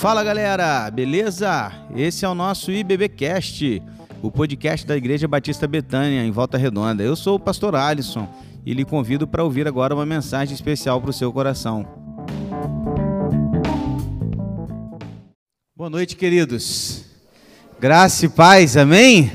[0.00, 1.70] Fala galera, beleza?
[1.94, 3.82] Esse é o nosso IBBcast,
[4.22, 7.02] o podcast da Igreja Batista Betânia, em Volta Redonda.
[7.02, 8.26] Eu sou o pastor Alisson
[8.64, 11.86] e lhe convido para ouvir agora uma mensagem especial para o seu coração.
[15.76, 17.04] Boa noite, queridos.
[17.78, 19.30] Graça e paz, amém?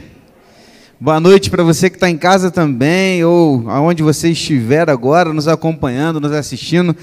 [1.00, 5.48] Boa noite para você que está em casa também, ou aonde você estiver agora, nos
[5.48, 6.96] acompanhando, nos assistindo.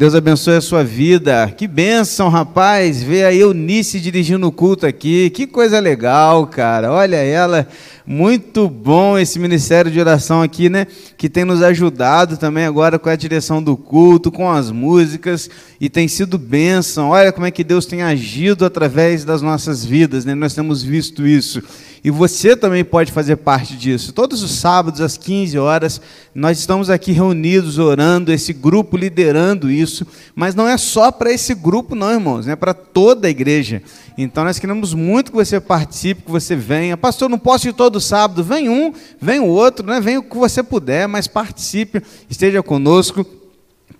[0.00, 1.52] Deus abençoe a sua vida.
[1.54, 3.02] Que bênção, rapaz.
[3.02, 5.28] Ver a Eunice dirigindo o culto aqui.
[5.28, 6.90] Que coisa legal, cara.
[6.90, 7.68] Olha ela.
[8.06, 10.86] Muito bom esse ministério de oração aqui, né?
[11.18, 15.90] Que tem nos ajudado também agora com a direção do culto, com as músicas, e
[15.90, 17.10] tem sido bênção.
[17.10, 20.34] Olha como é que Deus tem agido através das nossas vidas, né?
[20.34, 21.62] Nós temos visto isso.
[22.02, 24.12] E você também pode fazer parte disso.
[24.12, 26.00] Todos os sábados, às 15 horas,
[26.34, 30.06] nós estamos aqui reunidos, orando, esse grupo liderando isso.
[30.34, 33.82] Mas não é só para esse grupo, não, irmãos, é para toda a igreja.
[34.16, 36.96] Então nós queremos muito que você participe, que você venha.
[36.96, 38.42] Pastor, não posso ir todo sábado.
[38.42, 40.00] Vem um, vem o outro, né?
[40.00, 43.26] vem o que você puder, mas participe, esteja conosco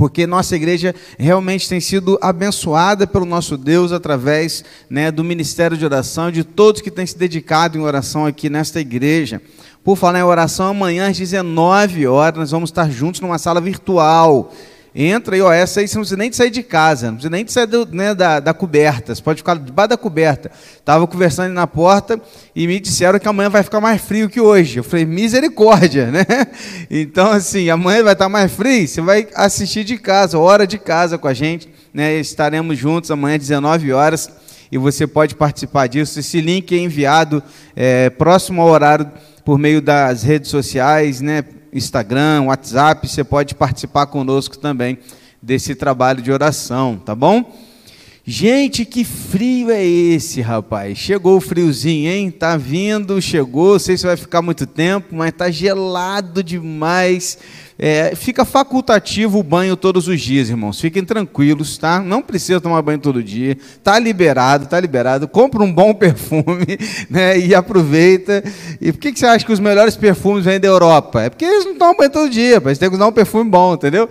[0.01, 5.85] porque nossa igreja realmente tem sido abençoada pelo nosso Deus através né, do ministério de
[5.85, 9.43] oração, de todos que têm se dedicado em oração aqui nesta igreja.
[9.85, 14.51] Por falar em oração, amanhã às 19 horas nós vamos estar juntos numa sala virtual.
[14.95, 17.31] Entra e ó, essa aí você não precisa nem de sair de casa, não precisa
[17.31, 20.51] nem de sair do, né, da, da coberta, você pode ficar debaixo da coberta.
[20.77, 22.21] Estava conversando na porta
[22.57, 24.79] e me disseram que amanhã vai ficar mais frio que hoje.
[24.79, 26.27] Eu falei, misericórdia, né?
[26.91, 31.17] Então, assim, amanhã vai estar mais frio, você vai assistir de casa, hora de casa
[31.17, 32.15] com a gente, né?
[32.15, 34.29] Estaremos juntos amanhã às 19 horas
[34.73, 36.19] e você pode participar disso.
[36.19, 37.43] Esse link é enviado
[37.77, 39.11] é, próximo ao horário
[39.45, 41.45] por meio das redes sociais, né?
[41.73, 44.99] Instagram, WhatsApp, você pode participar conosco também
[45.43, 47.45] desse trabalho de oração, tá bom?
[48.25, 50.97] Gente, que frio é esse, rapaz?
[50.99, 52.31] Chegou o friozinho, hein?
[52.31, 53.79] Tá vindo, chegou.
[53.79, 57.39] Sei se vai ficar muito tempo, mas tá gelado demais.
[57.83, 60.79] É, fica facultativo o banho todos os dias, irmãos.
[60.79, 61.99] Fiquem tranquilos, tá?
[61.99, 63.57] Não precisa tomar banho todo dia.
[63.83, 65.27] Tá liberado, tá liberado.
[65.27, 67.39] Compra um bom perfume, né?
[67.39, 68.45] E aproveita.
[68.83, 71.23] E por que, que você acha que os melhores perfumes vêm da Europa?
[71.23, 73.73] É porque eles não tomam banho todo dia, mas tem que usar um perfume bom,
[73.73, 74.07] entendeu?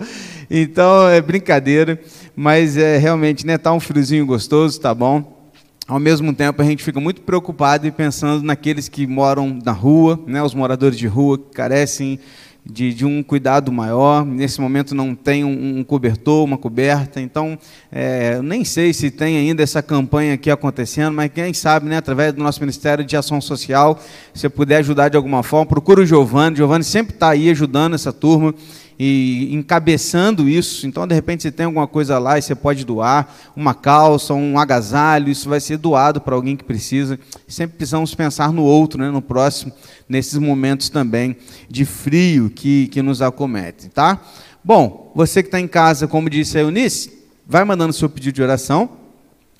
[0.50, 1.96] Então é brincadeira,
[2.34, 3.56] mas é realmente, né?
[3.56, 5.38] Tá um friozinho gostoso, tá bom?
[5.86, 10.18] Ao mesmo tempo, a gente fica muito preocupado e pensando naqueles que moram na rua,
[10.26, 12.18] né, os moradores de rua que carecem
[12.64, 14.24] de, de, um cuidado maior.
[14.24, 17.58] Nesse momento não tem um, um cobertor, uma coberta, então
[17.90, 22.32] é, nem sei se tem ainda essa campanha aqui acontecendo, mas quem sabe, né, através
[22.32, 23.98] do nosso Ministério de Ação Social,
[24.34, 26.56] se puder ajudar de alguma forma, procura o Giovanni.
[26.56, 28.54] Giovanni sempre está aí ajudando essa turma
[29.02, 30.86] e encabeçando isso.
[30.86, 34.58] Então, de repente, você tem alguma coisa lá e você pode doar, uma calça, um
[34.58, 37.18] agasalho, isso vai ser doado para alguém que precisa.
[37.48, 39.72] Sempre precisamos pensar no outro, né, no próximo,
[40.06, 41.34] nesses momentos também
[41.66, 44.20] de frio que, que nos acomete, tá?
[44.62, 48.42] Bom, você que está em casa, como disse a Eunice, vai mandando seu pedido de
[48.42, 48.98] oração.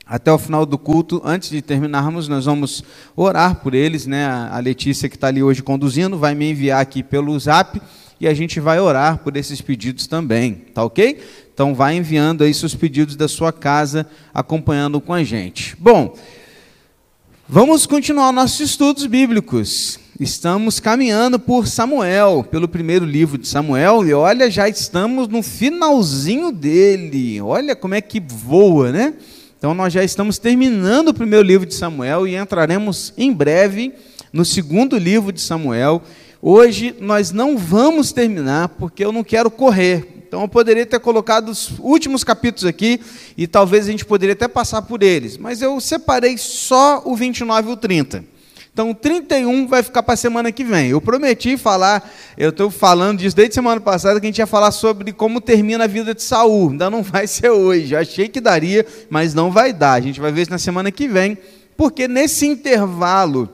[0.04, 2.84] Até o final do culto, antes de terminarmos, nós vamos
[3.16, 4.26] orar por eles, né?
[4.26, 7.80] A Letícia que está ali hoje conduzindo vai me enviar aqui pelo Zap
[8.20, 11.18] e a gente vai orar por esses pedidos também, tá ok?
[11.54, 15.74] Então vai enviando aí seus pedidos da sua casa, acompanhando com a gente.
[15.78, 16.14] Bom,
[17.48, 19.98] vamos continuar nossos estudos bíblicos.
[20.20, 26.52] Estamos caminhando por Samuel, pelo primeiro livro de Samuel, e olha, já estamos no finalzinho
[26.52, 27.40] dele.
[27.40, 29.14] Olha como é que voa, né?
[29.56, 33.94] Então nós já estamos terminando o primeiro livro de Samuel e entraremos em breve
[34.30, 36.02] no segundo livro de Samuel
[36.42, 40.22] Hoje nós não vamos terminar porque eu não quero correr.
[40.26, 43.00] Então eu poderia ter colocado os últimos capítulos aqui
[43.36, 47.68] e talvez a gente poderia até passar por eles, mas eu separei só o 29
[47.68, 48.24] e o 30.
[48.72, 50.88] Então o 31 vai ficar para a semana que vem.
[50.88, 54.70] Eu prometi falar, eu estou falando disso desde semana passada que a gente ia falar
[54.70, 56.70] sobre como termina a vida de Saul.
[56.70, 57.92] Ainda não vai ser hoje.
[57.92, 59.94] Eu achei que daria, mas não vai dar.
[59.94, 61.36] A gente vai ver isso na semana que vem,
[61.76, 63.48] porque nesse intervalo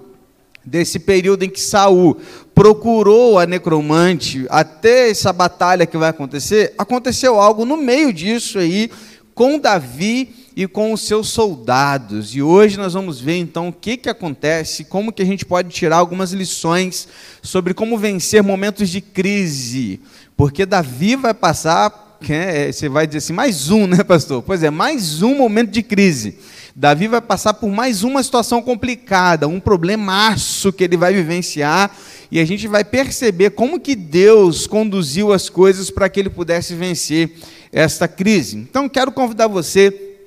[0.66, 2.18] desse período em que Saul
[2.56, 8.90] procurou a necromante até essa batalha que vai acontecer, aconteceu algo no meio disso aí
[9.34, 12.34] com Davi e com os seus soldados.
[12.34, 15.68] E hoje nós vamos ver então o que, que acontece, como que a gente pode
[15.68, 17.06] tirar algumas lições
[17.42, 20.00] sobre como vencer momentos de crise.
[20.34, 24.42] Porque Davi vai passar, é, você vai dizer assim, mais um, né, pastor?
[24.42, 26.38] Pois é, mais um momento de crise.
[26.78, 31.90] Davi vai passar por mais uma situação complicada, um problemaço que ele vai vivenciar,
[32.30, 36.74] e a gente vai perceber como que Deus conduziu as coisas para que ele pudesse
[36.74, 37.32] vencer
[37.72, 38.58] esta crise.
[38.58, 40.18] Então, quero convidar você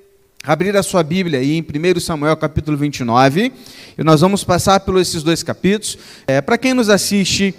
[0.43, 3.53] abrir a sua Bíblia aí em 1 Samuel capítulo 29,
[3.95, 5.99] e nós vamos passar pelos esses dois capítulos.
[6.25, 7.53] É, Para quem nos assiste,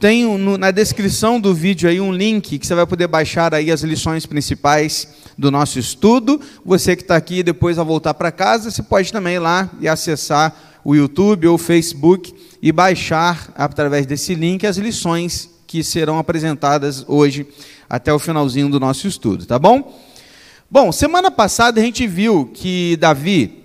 [0.00, 3.70] tem no, na descrição do vídeo aí um link que você vai poder baixar aí
[3.70, 5.06] as lições principais
[5.36, 6.40] do nosso estudo.
[6.64, 9.86] Você que está aqui depois ao voltar para casa, você pode também ir lá e
[9.86, 16.18] acessar o YouTube ou o Facebook e baixar através desse link as lições que serão
[16.18, 17.46] apresentadas hoje
[17.88, 20.00] até o finalzinho do nosso estudo, tá bom?
[20.70, 23.59] Bom, semana passada a gente viu que Davi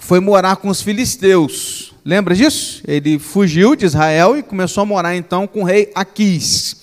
[0.00, 1.92] foi morar com os filisteus.
[2.04, 2.82] Lembra disso?
[2.88, 6.80] Ele fugiu de Israel e começou a morar então com o rei Aquis.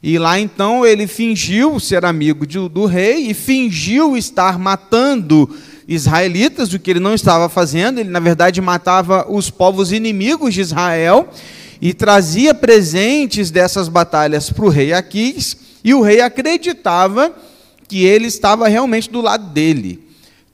[0.00, 5.50] E lá então ele fingiu ser amigo de, do rei e fingiu estar matando
[5.86, 7.98] israelitas, o que ele não estava fazendo.
[7.98, 11.28] Ele, na verdade, matava os povos inimigos de Israel
[11.80, 15.56] e trazia presentes dessas batalhas para o rei Aquis.
[15.84, 17.32] E o rei acreditava
[17.88, 20.11] que ele estava realmente do lado dele.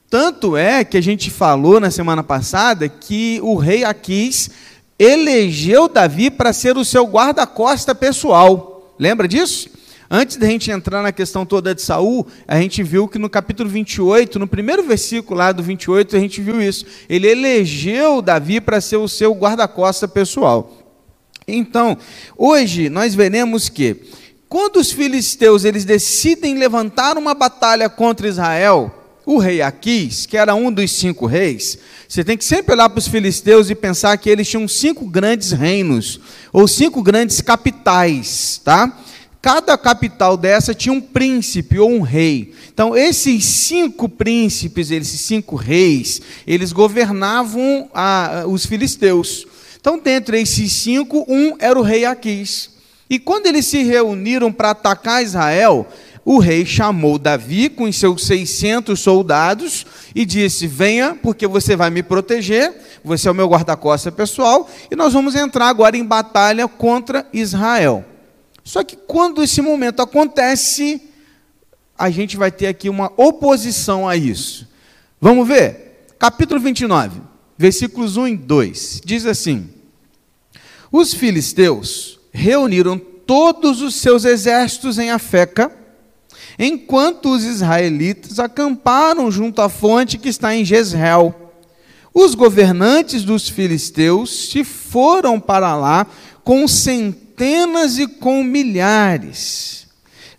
[0.09, 4.49] Tanto é que a gente falou na semana passada que o rei Aquis
[4.97, 8.95] elegeu Davi para ser o seu guarda-costa pessoal.
[8.97, 9.69] Lembra disso?
[10.09, 13.69] Antes da gente entrar na questão toda de Saul, a gente viu que no capítulo
[13.69, 16.83] 28, no primeiro versículo lá do 28, a gente viu isso.
[17.07, 20.73] Ele elegeu Davi para ser o seu guarda-costa pessoal.
[21.47, 21.95] Então,
[22.35, 24.09] hoje nós veremos que
[24.47, 28.98] quando os filisteus eles decidem levantar uma batalha contra Israel,
[29.31, 31.77] o rei Aquis, que era um dos cinco reis,
[32.07, 35.51] você tem que sempre olhar para os filisteus e pensar que eles tinham cinco grandes
[35.51, 36.19] reinos,
[36.51, 38.91] ou cinco grandes capitais, tá?
[39.39, 42.55] Cada capital dessa tinha um príncipe ou um rei.
[42.73, 49.45] Então, esses cinco príncipes, esses cinco reis, eles governavam a, os filisteus.
[49.79, 52.71] Então, dentre esses cinco, um era o rei Aquis.
[53.07, 55.87] E quando eles se reuniram para atacar Israel,
[56.25, 62.03] o rei chamou Davi com seus 600 soldados e disse: Venha, porque você vai me
[62.03, 62.73] proteger,
[63.03, 68.05] você é o meu guarda-costas pessoal, e nós vamos entrar agora em batalha contra Israel.
[68.63, 71.01] Só que quando esse momento acontece,
[71.97, 74.67] a gente vai ter aqui uma oposição a isso.
[75.19, 76.05] Vamos ver?
[76.19, 77.21] Capítulo 29,
[77.57, 79.01] versículos 1 e 2.
[79.03, 79.69] Diz assim:
[80.91, 85.71] Os filisteus reuniram todos os seus exércitos em Afeca,
[86.57, 91.33] enquanto os israelitas acamparam junto à fonte que está em Jezreel.
[92.13, 96.05] Os governantes dos filisteus se foram para lá
[96.43, 99.87] com centenas e com milhares.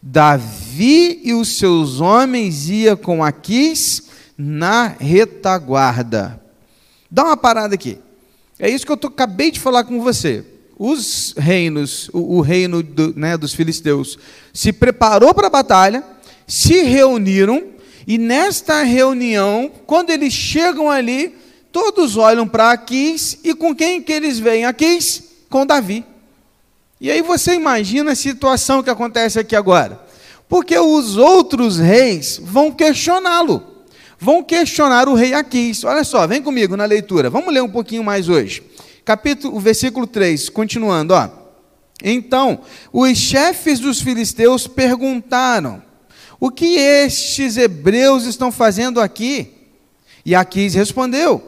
[0.02, 4.02] Davi e os seus homens iam com Aquis
[4.37, 6.40] na retaguarda.
[7.10, 7.98] Dá uma parada aqui.
[8.58, 10.44] É isso que eu tô, acabei de falar com você
[10.82, 14.18] os reinos, o, o reino do, né, dos filisteus,
[14.50, 16.02] se preparou para a batalha,
[16.46, 17.64] se reuniram,
[18.06, 21.36] e nesta reunião, quando eles chegam ali,
[21.70, 25.22] todos olham para Aquis, e com quem que eles veem Aquis?
[25.50, 26.02] Com Davi.
[26.98, 30.00] E aí você imagina a situação que acontece aqui agora.
[30.48, 33.84] Porque os outros reis vão questioná-lo.
[34.18, 35.84] Vão questionar o rei Aquis.
[35.84, 37.28] Olha só, vem comigo na leitura.
[37.28, 38.62] Vamos ler um pouquinho mais hoje
[39.05, 41.29] capítulo, versículo 3, continuando, ó.
[42.02, 42.61] Então,
[42.93, 45.82] os chefes dos filisteus perguntaram:
[46.38, 49.49] O que estes hebreus estão fazendo aqui?
[50.25, 51.42] E Aquis respondeu: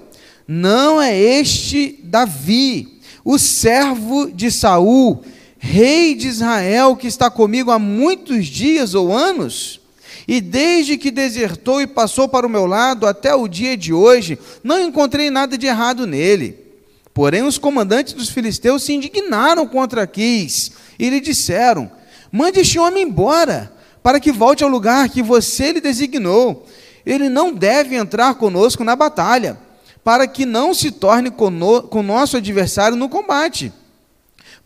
[0.47, 5.23] Não é este Davi, o servo de Saul,
[5.59, 9.81] rei de Israel, que está comigo há muitos dias ou anos?
[10.29, 14.39] E desde que desertou e passou para o meu lado até o dia de hoje,
[14.63, 16.62] não encontrei nada de errado nele.
[17.15, 21.91] Porém, os comandantes dos filisteus se indignaram contra Quis e lhe disseram:
[22.31, 26.67] Mande este homem embora, para que volte ao lugar que você lhe designou.
[27.05, 29.59] Ele não deve entrar conosco na batalha,
[30.03, 33.73] para que não se torne com nosso adversário no combate.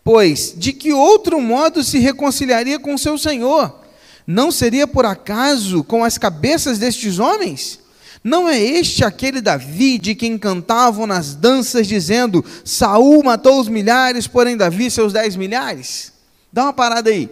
[0.03, 3.81] Pois, de que outro modo se reconciliaria com seu senhor?
[4.25, 7.79] Não seria por acaso com as cabeças destes homens?
[8.27, 14.27] Não é este aquele Davi de quem cantavam nas danças, dizendo: Saul matou os milhares,
[14.27, 16.11] porém Davi seus dez milhares?
[16.51, 17.29] Dá uma parada aí.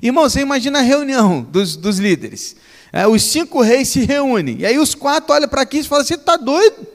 [0.00, 2.54] Irmão, você imagina a reunião dos, dos líderes.
[2.92, 4.58] É, os cinco reis se reúnem.
[4.60, 6.86] E aí os quatro olham para aqui e falam: Você está doido?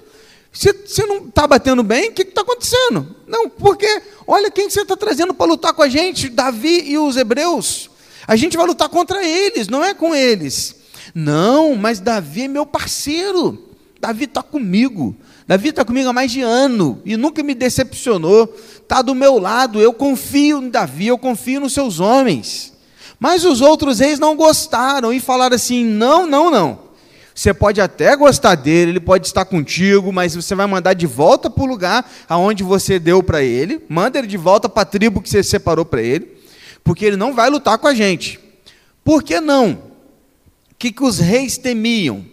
[0.50, 2.12] Você, você não está batendo bem?
[2.12, 3.14] O que está acontecendo?
[3.28, 7.18] Não, porque olha quem você está trazendo para lutar com a gente: Davi e os
[7.18, 7.90] hebreus.
[8.26, 10.82] A gente vai lutar contra eles, não é com eles.
[11.14, 13.70] Não, mas Davi é meu parceiro.
[14.00, 15.16] Davi está comigo.
[15.48, 18.54] Davi está comigo há mais de ano e nunca me decepcionou.
[18.82, 19.80] Está do meu lado.
[19.80, 22.74] Eu confio em Davi, eu confio nos seus homens.
[23.20, 26.80] Mas os outros reis não gostaram e falaram assim: não, não, não.
[27.34, 31.50] Você pode até gostar dele, ele pode estar contigo, mas você vai mandar de volta
[31.50, 35.22] para o lugar aonde você deu para ele, manda ele de volta para a tribo
[35.22, 36.38] que você separou para ele,
[36.84, 38.40] porque ele não vai lutar com a gente.
[39.04, 39.93] Por que não?
[40.84, 42.26] Que, que os reis temiam?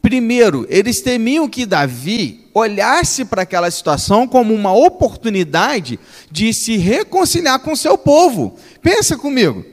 [0.00, 6.00] Primeiro, eles temiam que Davi olhasse para aquela situação como uma oportunidade
[6.30, 8.56] de se reconciliar com seu povo.
[8.80, 9.66] Pensa comigo.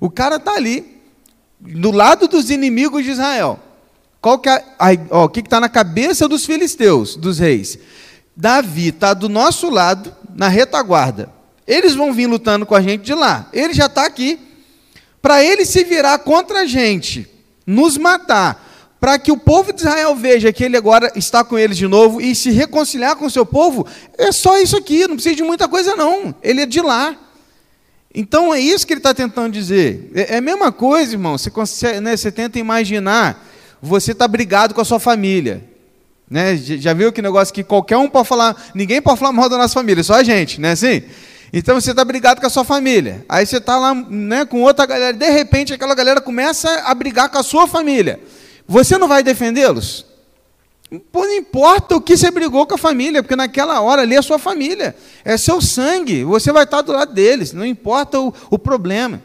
[0.00, 0.98] O cara está ali,
[1.60, 3.60] do lado dos inimigos de Israel.
[4.20, 4.64] Qual que é,
[5.08, 7.78] ó, o que está na cabeça dos filisteus, dos reis?
[8.34, 11.32] Davi está do nosso lado, na retaguarda.
[11.68, 13.48] Eles vão vir lutando com a gente de lá.
[13.52, 14.40] Ele já está aqui.
[15.22, 17.32] Para ele se virar contra a gente,
[17.66, 18.62] nos matar,
[19.00, 22.20] para que o povo de Israel veja que ele agora está com eles de novo
[22.20, 25.68] e se reconciliar com o seu povo, é só isso aqui, não precisa de muita
[25.68, 26.34] coisa, não.
[26.42, 27.16] Ele é de lá.
[28.14, 30.10] Então é isso que ele está tentando dizer.
[30.14, 31.36] É, é a mesma coisa, irmão.
[31.36, 33.44] Você, consegue, né, você tenta imaginar
[33.84, 35.62] você está brigado com a sua família.
[36.28, 36.56] Né?
[36.56, 39.74] Já viu que negócio que qualquer um pode falar, ninguém pode falar mal da nossa
[39.74, 40.72] família, só a gente, né?
[40.72, 41.02] Assim?
[41.56, 43.24] Então você está brigado com a sua família.
[43.28, 47.28] Aí você está lá né, com outra galera, de repente aquela galera começa a brigar
[47.28, 48.18] com a sua família.
[48.66, 50.04] Você não vai defendê-los?
[50.90, 54.36] Não importa o que você brigou com a família, porque naquela hora ali é sua
[54.36, 59.22] família, é seu sangue, você vai estar do lado deles, não importa o, o problema.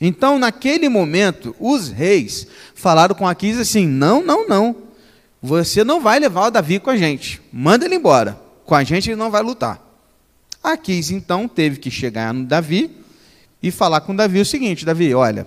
[0.00, 4.74] Então, naquele momento, os reis falaram com Aquis assim: não, não, não.
[5.40, 7.40] Você não vai levar o Davi com a gente.
[7.52, 8.40] Manda ele embora.
[8.64, 9.87] Com a gente ele não vai lutar.
[10.62, 12.90] Aquis, então, teve que chegar no Davi
[13.62, 15.46] e falar com Davi o seguinte: Davi, olha,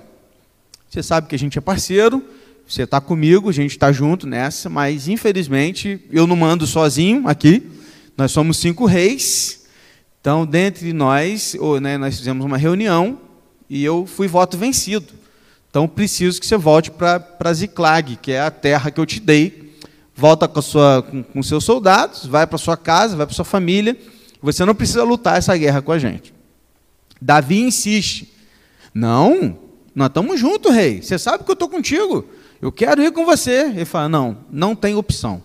[0.89, 2.23] você sabe que a gente é parceiro,
[2.67, 7.69] você está comigo, a gente está junto nessa, mas infelizmente eu não mando sozinho aqui.
[8.17, 9.65] Nós somos cinco reis.
[10.19, 13.19] Então, dentre nós, né, nós fizemos uma reunião
[13.69, 15.13] e eu fui voto vencido.
[15.69, 19.73] Então preciso que você volte para Ziclag, que é a terra que eu te dei.
[20.13, 23.97] Volta com, sua, com, com seus soldados, vai para sua casa, vai para sua família.
[24.41, 26.33] Você não precisa lutar essa guerra com a gente.
[27.21, 28.33] Davi insiste.
[28.93, 29.57] Não,
[29.93, 31.01] nós estamos juntos, rei.
[31.01, 32.25] Você sabe que eu estou contigo.
[32.61, 33.67] Eu quero ir com você.
[33.67, 35.43] Ele fala: não, não tem opção.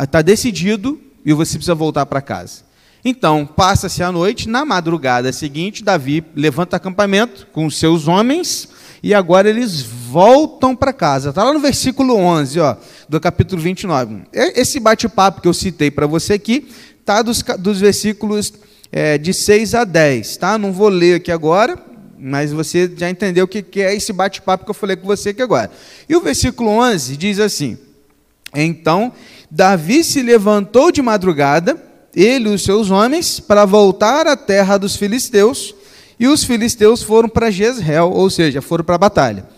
[0.00, 2.64] Está decidido e você precisa voltar para casa.
[3.04, 8.68] Então, passa-se a noite, na madrugada seguinte, Davi levanta acampamento com seus homens
[9.02, 11.30] e agora eles voltam para casa.
[11.30, 12.76] Está lá no versículo 11 ó,
[13.08, 14.22] do capítulo 29.
[14.32, 16.68] Esse bate-papo que eu citei para você aqui
[17.00, 18.52] está dos, dos versículos
[18.92, 20.36] é, de 6 a 10.
[20.36, 20.56] Tá?
[20.56, 21.76] Não vou ler aqui agora,
[22.18, 25.30] mas você já entendeu o que, que é esse bate-papo que eu falei com você
[25.30, 25.70] aqui agora.
[26.08, 27.76] E o versículo 11 diz assim:
[28.54, 29.12] Então
[29.50, 34.96] Davi se levantou de madrugada ele e os seus homens, para voltar à terra dos
[34.96, 35.74] filisteus,
[36.22, 39.48] e os filisteus foram para Jezreel, ou seja, foram para a batalha.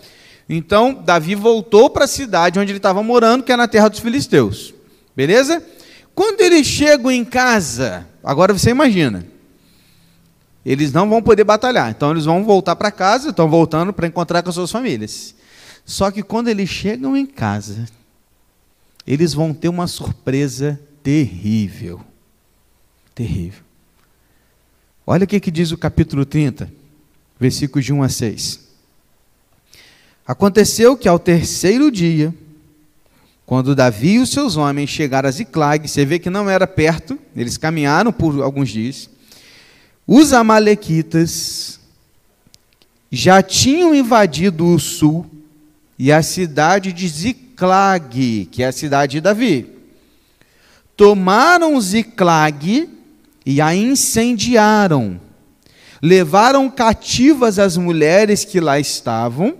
[0.49, 3.99] Então, Davi voltou para a cidade onde ele estava morando, que é na terra dos
[3.99, 4.73] filisteus.
[5.15, 5.63] Beleza?
[6.15, 9.25] Quando eles chegam em casa, agora você imagina,
[10.65, 14.41] eles não vão poder batalhar, então eles vão voltar para casa, estão voltando para encontrar
[14.41, 15.35] com as suas famílias.
[15.85, 17.85] Só que quando eles chegam em casa,
[19.05, 22.01] eles vão ter uma surpresa terrível
[23.15, 23.64] terrível.
[25.07, 26.71] Olha o que, que diz o capítulo 30,
[27.39, 28.59] versículos de 1 a 6.
[30.25, 32.33] Aconteceu que ao terceiro dia,
[33.45, 37.19] quando Davi e os seus homens chegaram a Ziclag, você vê que não era perto,
[37.35, 39.07] eles caminharam por alguns dias,
[40.07, 41.79] os amalequitas
[43.11, 45.29] já tinham invadido o sul
[45.99, 49.67] e a cidade de Ziclag, que é a cidade de Davi.
[50.97, 52.94] Tomaram Ziclag
[53.45, 55.19] e a incendiaram.
[56.01, 59.55] Levaram cativas as mulheres que lá estavam,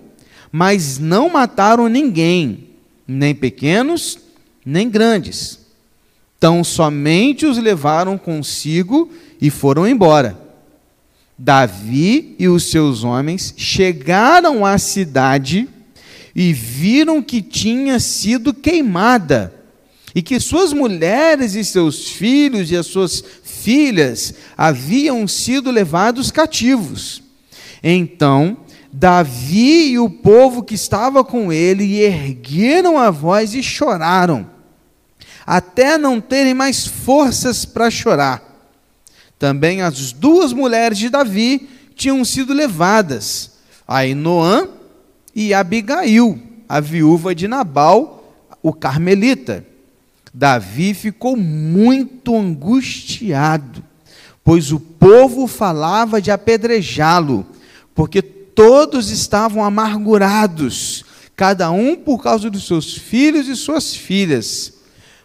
[0.51, 2.69] mas não mataram ninguém,
[3.07, 4.17] nem pequenos,
[4.65, 5.59] nem grandes.
[6.39, 9.11] Tão somente os levaram consigo
[9.41, 10.39] e foram embora.
[11.37, 15.67] Davi e os seus homens chegaram à cidade
[16.35, 19.53] e viram que tinha sido queimada,
[20.13, 23.23] e que suas mulheres e seus filhos e as suas
[23.65, 27.23] filhas haviam sido levados cativos.
[27.83, 28.57] Então,
[28.93, 34.47] Davi e o povo que estava com ele ergueram a voz e choraram,
[35.47, 38.43] até não terem mais forças para chorar.
[39.39, 43.53] Também as duas mulheres de Davi tinham sido levadas,
[43.87, 44.69] Ainoã
[45.35, 48.31] e Abigail, a viúva de Nabal,
[48.61, 49.65] o carmelita.
[50.37, 53.81] Davi ficou muito angustiado,
[54.43, 57.47] pois o povo falava de apedrejá-lo,
[57.95, 61.05] porque todos estavam amargurados,
[61.37, 64.73] cada um por causa dos seus filhos e suas filhas.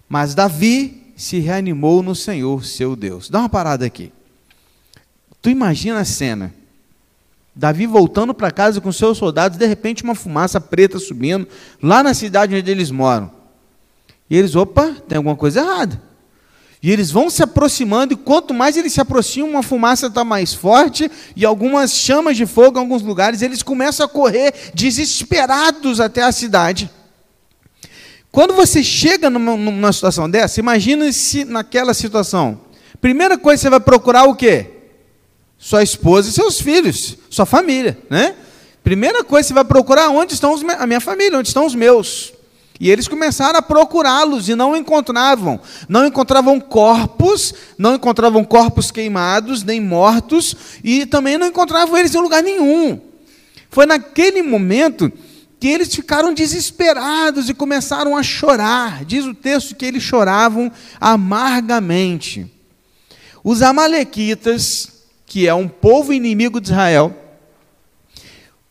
[0.09, 3.29] Mas Davi se reanimou no Senhor, seu Deus.
[3.29, 4.12] Dá uma parada aqui.
[5.43, 6.55] Tu imagina a cena.
[7.52, 11.49] Davi voltando para casa com seus soldados, de repente uma fumaça preta subindo,
[11.83, 13.39] lá na cidade onde eles moram.
[14.30, 16.00] E eles, opa, tem alguma coisa errada.
[16.82, 20.54] E eles vão se aproximando, e quanto mais eles se aproximam, uma fumaça está mais
[20.54, 26.22] forte, e algumas chamas de fogo em alguns lugares, eles começam a correr desesperados até
[26.22, 26.88] a cidade.
[28.32, 32.60] Quando você chega numa, numa situação dessa, imagine-se naquela situação.
[33.00, 34.70] Primeira coisa, você vai procurar o quê?
[35.58, 38.37] Sua esposa e seus filhos, sua família, né?
[38.82, 42.32] Primeira coisa, você vai procurar onde estão os, a minha família, onde estão os meus.
[42.80, 45.60] E eles começaram a procurá-los e não encontravam.
[45.87, 52.18] Não encontravam corpos, não encontravam corpos queimados, nem mortos, e também não encontravam eles em
[52.18, 52.99] lugar nenhum.
[53.68, 55.12] Foi naquele momento
[55.60, 59.04] que eles ficaram desesperados e começaram a chorar.
[59.04, 62.50] Diz o texto que eles choravam amargamente.
[63.44, 67.14] Os Amalequitas, que é um povo inimigo de Israel,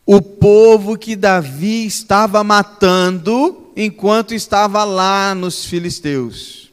[0.03, 6.69] o povo que Davi estava matando enquanto estava lá nos filisteus.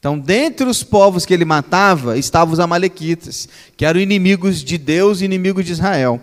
[0.00, 5.20] Então, dentre os povos que ele matava, estavam os amalequitas, que eram inimigos de Deus
[5.20, 6.20] e inimigos de Israel.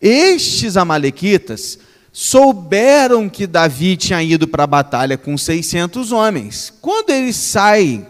[0.00, 1.78] Estes amalequitas
[2.10, 6.72] souberam que Davi tinha ido para a batalha com 600 homens.
[6.80, 8.06] Quando ele sai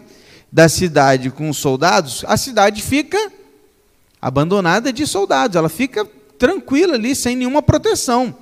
[0.49, 3.17] da cidade com os soldados, a cidade fica
[4.21, 6.07] abandonada de soldados, ela fica
[6.39, 8.33] tranquila ali, sem nenhuma proteção.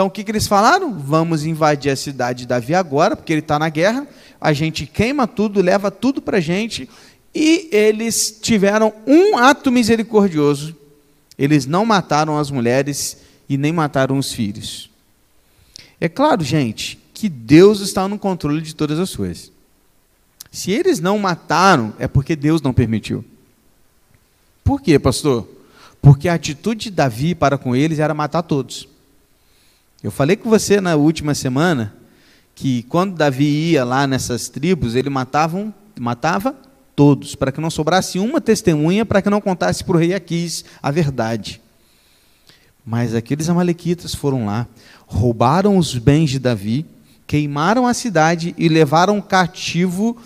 [0.00, 0.98] Então o que, que eles falaram?
[0.98, 4.08] Vamos invadir a cidade de Davi agora, porque ele está na guerra.
[4.40, 6.88] A gente queima tudo, leva tudo para a gente.
[7.34, 10.74] E eles tiveram um ato misericordioso.
[11.38, 14.88] Eles não mataram as mulheres e nem mataram os filhos.
[16.00, 19.52] É claro, gente, que Deus está no controle de todas as coisas.
[20.50, 23.22] Se eles não mataram, é porque Deus não permitiu.
[24.64, 25.46] Por quê, pastor?
[26.02, 28.88] porque a atitude de Davi para com eles era matar todos.
[30.02, 31.94] Eu falei com você na última semana
[32.54, 36.56] que quando Davi ia lá nessas tribos, ele matava, matava
[36.96, 40.64] todos, para que não sobrasse uma testemunha, para que não contasse para o rei Aquis
[40.82, 41.60] a verdade.
[42.84, 44.66] Mas aqueles amalequitas foram lá,
[45.06, 46.86] roubaram os bens de Davi,
[47.26, 50.16] queimaram a cidade e levaram cativo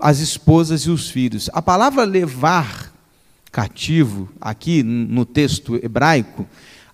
[0.00, 1.48] as esposas e os filhos.
[1.52, 2.92] A palavra levar
[3.52, 6.44] cativo, aqui no texto hebraico,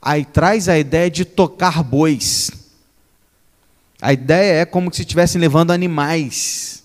[0.02, 2.50] aí traz a ideia de tocar bois.
[4.00, 6.82] A ideia é como se estivessem levando animais.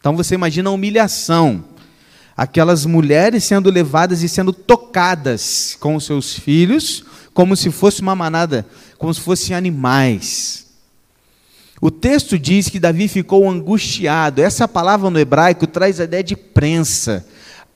[0.00, 1.62] Então você imagina a humilhação.
[2.34, 8.16] Aquelas mulheres sendo levadas e sendo tocadas com os seus filhos, como se fosse uma
[8.16, 8.66] manada,
[8.96, 10.66] como se fossem animais.
[11.80, 14.40] O texto diz que Davi ficou angustiado.
[14.40, 17.26] Essa palavra no hebraico traz a ideia de prensa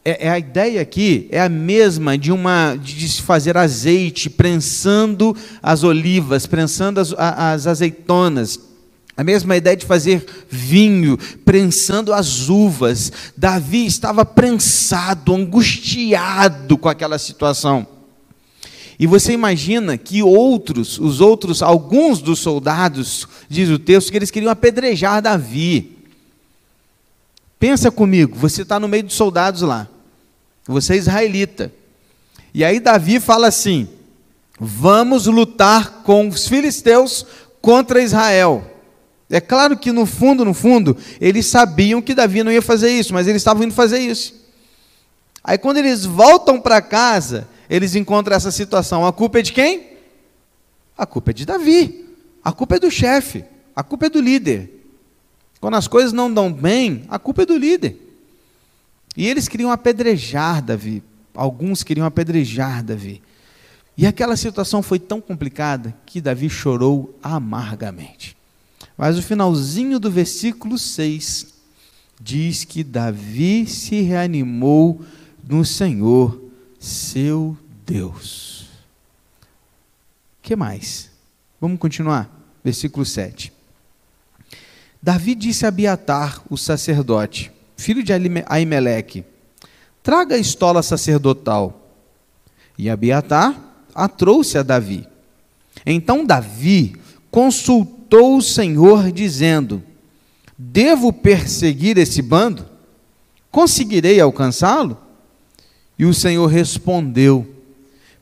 [0.04, 5.36] é, é, a ideia aqui é a mesma de uma de se fazer azeite, prensando
[5.62, 8.58] as olivas, prensando as, as azeitonas.
[9.14, 13.12] A mesma ideia de fazer vinho, prensando as uvas.
[13.36, 17.86] Davi estava prensado, angustiado com aquela situação.
[18.98, 24.30] E você imagina que outros, os outros, alguns dos soldados, diz o texto, que eles
[24.30, 25.98] queriam apedrejar Davi.
[27.61, 29.87] Pensa comigo, você está no meio dos soldados lá,
[30.66, 31.70] você é israelita.
[32.55, 33.87] E aí Davi fala assim:
[34.59, 37.27] vamos lutar com os filisteus
[37.61, 38.64] contra Israel.
[39.29, 43.12] É claro que no fundo, no fundo, eles sabiam que Davi não ia fazer isso,
[43.12, 44.40] mas eles estavam indo fazer isso.
[45.44, 49.07] Aí quando eles voltam para casa, eles encontram essa situação.
[49.07, 49.99] A culpa é de quem?
[50.96, 52.07] A culpa é de Davi.
[52.42, 53.44] A culpa é do chefe.
[53.77, 54.79] A culpa é do líder.
[55.61, 57.96] Quando as coisas não dão bem, a culpa é do líder.
[59.16, 61.03] E eles queriam apedrejar Davi.
[61.35, 63.20] Alguns queriam apedrejar Davi.
[63.96, 68.37] E aquela situação foi tão complicada que Davi chorou amargamente.
[68.96, 71.55] Mas o finalzinho do versículo 6
[72.20, 75.05] diz que Davi se reanimou
[75.46, 76.40] no Senhor,
[76.79, 78.68] seu Deus.
[80.42, 81.11] que mais?
[81.61, 82.31] Vamos continuar.
[82.64, 83.53] Versículo 7.
[85.02, 88.12] Davi disse a Abiatar, o sacerdote: filho de
[88.46, 89.24] Aimeleque,
[90.02, 91.76] traga a estola sacerdotal.
[92.76, 93.58] E Abiatar
[93.94, 95.06] a trouxe a Davi.
[95.84, 96.96] Então Davi
[97.30, 99.82] consultou o Senhor, dizendo:
[100.56, 102.66] Devo perseguir esse bando?
[103.50, 104.98] Conseguirei alcançá-lo?
[105.98, 107.46] E o Senhor respondeu: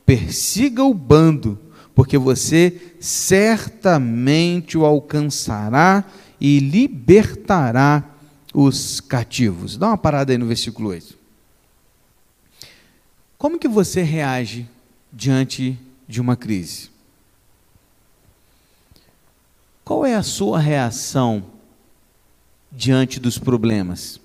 [0.05, 1.59] Persiga o bando,
[1.93, 6.05] porque você certamente o alcançará
[6.39, 8.03] e libertará
[8.53, 9.77] os cativos.
[9.77, 11.17] Dá uma parada aí no versículo 8.
[13.37, 14.67] Como que você reage
[15.11, 16.89] diante de uma crise?
[19.83, 21.45] Qual é a sua reação
[22.71, 24.19] diante dos problemas?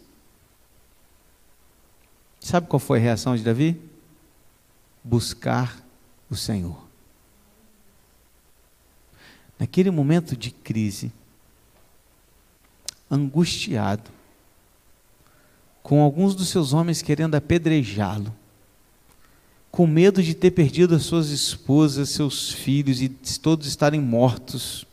[2.41, 3.81] Sabe qual foi a reação de Davi?
[5.03, 5.83] Buscar
[6.29, 6.85] o Senhor.
[9.59, 11.11] Naquele momento de crise,
[13.15, 14.11] angustiado,
[15.83, 18.35] com alguns dos seus homens querendo apedrejá-lo,
[19.71, 24.87] com medo de ter perdido as suas esposas, seus filhos e todos estarem mortos.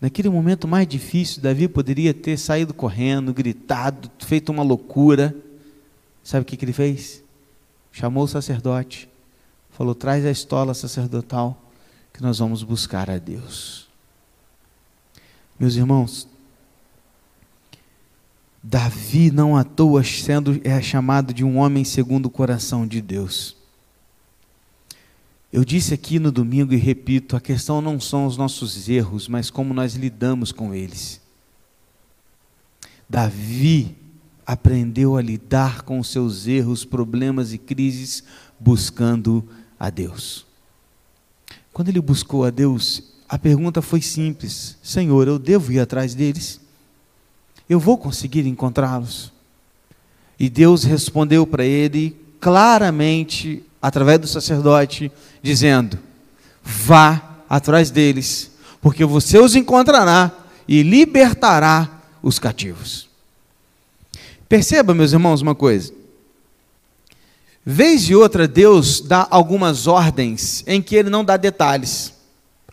[0.00, 5.34] Naquele momento mais difícil, Davi poderia ter saído correndo, gritado, feito uma loucura.
[6.22, 7.22] Sabe o que, que ele fez?
[7.92, 9.08] Chamou o sacerdote,
[9.70, 11.62] falou: traz a estola sacerdotal,
[12.12, 13.88] que nós vamos buscar a Deus.
[15.58, 16.26] Meus irmãos,
[18.66, 23.54] Davi não à toa sendo é chamado de um homem segundo o coração de Deus.
[25.52, 29.50] Eu disse aqui no domingo e repito, a questão não são os nossos erros, mas
[29.50, 31.20] como nós lidamos com eles.
[33.06, 33.94] Davi
[34.46, 38.24] aprendeu a lidar com seus erros, problemas e crises
[38.58, 39.46] buscando
[39.78, 40.46] a Deus.
[41.70, 46.63] Quando ele buscou a Deus, a pergunta foi simples: Senhor, eu devo ir atrás deles?
[47.68, 49.32] Eu vou conseguir encontrá-los?
[50.38, 55.10] E Deus respondeu para ele claramente, através do sacerdote,
[55.42, 55.98] dizendo:
[56.62, 58.50] Vá atrás deles,
[58.80, 60.32] porque você os encontrará
[60.66, 63.08] e libertará os cativos.
[64.48, 65.92] Perceba, meus irmãos, uma coisa.
[67.66, 72.13] Vez e outra, Deus dá algumas ordens em que ele não dá detalhes.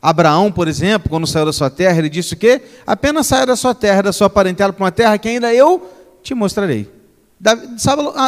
[0.01, 2.61] Abraão, por exemplo, quando saiu da sua terra, ele disse o quê?
[2.87, 5.87] Apenas saia da sua terra, da sua parentela para uma terra que ainda eu
[6.23, 6.89] te mostrarei.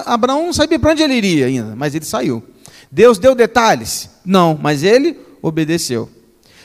[0.06, 2.44] Abraão não sabia para onde ele iria ainda, mas ele saiu.
[2.92, 4.10] Deus deu detalhes?
[4.24, 6.10] Não, mas ele obedeceu.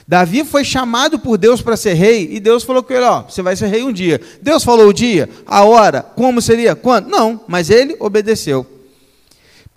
[0.07, 3.43] Davi foi chamado por Deus para ser rei, e Deus falou com ele: Ó, você
[3.43, 4.21] vai ser rei um dia.
[4.41, 7.09] Deus falou o dia, a hora, como seria, quando?
[7.09, 8.67] Não, mas ele obedeceu.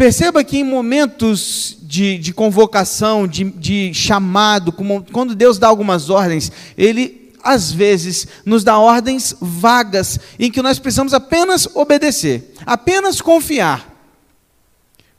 [0.02, 4.74] Perceba que em momentos de, de convocação, de, de chamado,
[5.12, 10.80] quando Deus dá algumas ordens, Ele às vezes nos dá ordens vagas em que nós
[10.80, 13.96] precisamos apenas obedecer, apenas confiar.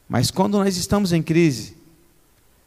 [0.09, 1.77] Mas quando nós estamos em crise,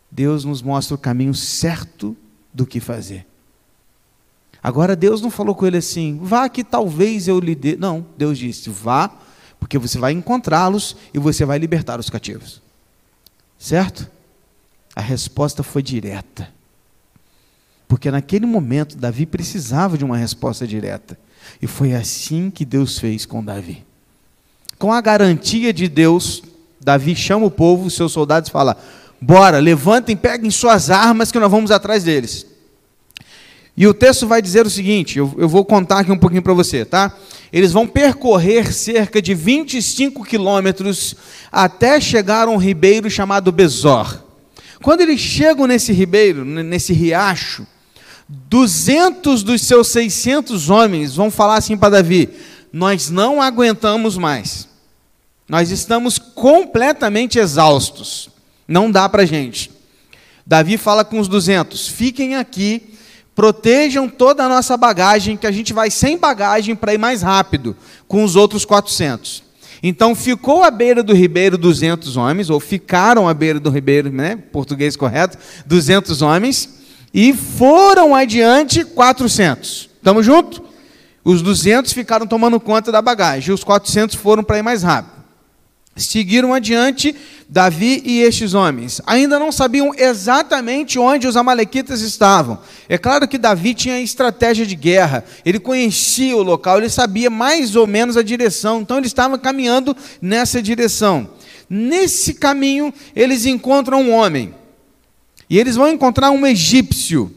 [0.10, 2.16] Deus nos mostra o caminho certo
[2.54, 3.28] do que fazer.
[4.64, 7.76] Agora, Deus não falou com ele assim, vá que talvez eu lhe dê.
[7.76, 9.12] Não, Deus disse, vá
[9.66, 12.62] porque você vai encontrá-los e você vai libertar os cativos.
[13.58, 14.08] Certo?
[14.96, 16.48] A resposta foi direta.
[17.88, 21.18] Porque naquele momento Davi precisava de uma resposta direta.
[21.60, 23.84] E foi assim que Deus fez com Davi.
[24.78, 26.44] Com a garantia de Deus,
[26.80, 28.78] Davi chama o povo, seus soldados, fala:
[29.20, 32.46] Bora, levantem, peguem suas armas que nós vamos atrás deles.
[33.78, 36.54] E o texto vai dizer o seguinte: eu, eu vou contar aqui um pouquinho para
[36.54, 37.14] você, tá?
[37.52, 41.16] Eles vão percorrer cerca de 25 quilômetros
[41.52, 44.24] até chegar a um ribeiro chamado Besor.
[44.82, 47.66] Quando eles chegam nesse ribeiro, nesse riacho,
[48.28, 52.30] 200 dos seus 600 homens vão falar assim para Davi:
[52.72, 54.68] Nós não aguentamos mais.
[55.48, 58.30] Nós estamos completamente exaustos.
[58.68, 59.70] Não dá para gente.
[60.46, 62.95] Davi fala com os 200: Fiquem aqui
[63.36, 67.76] Protejam toda a nossa bagagem, que a gente vai sem bagagem para ir mais rápido
[68.08, 69.44] com os outros 400.
[69.84, 74.38] Então ficou à beira do ribeiro 200 homens, ou ficaram à beira do ribeiro, né,
[74.52, 76.70] português correto, 200 homens,
[77.14, 79.90] e foram adiante 400.
[79.98, 80.62] Estamos juntos?
[81.24, 85.15] Os 200 ficaram tomando conta da bagagem, os 400 foram para ir mais rápido.
[85.96, 87.16] Seguiram adiante
[87.48, 89.00] Davi e estes homens.
[89.06, 92.60] Ainda não sabiam exatamente onde os amalequitas estavam.
[92.90, 97.78] É claro que Davi tinha estratégia de guerra, ele conhecia o local, ele sabia mais
[97.78, 101.30] ou menos a direção, então ele estava caminhando nessa direção.
[101.70, 104.54] Nesse caminho, eles encontram um homem.
[105.50, 107.34] E eles vão encontrar um egípcio.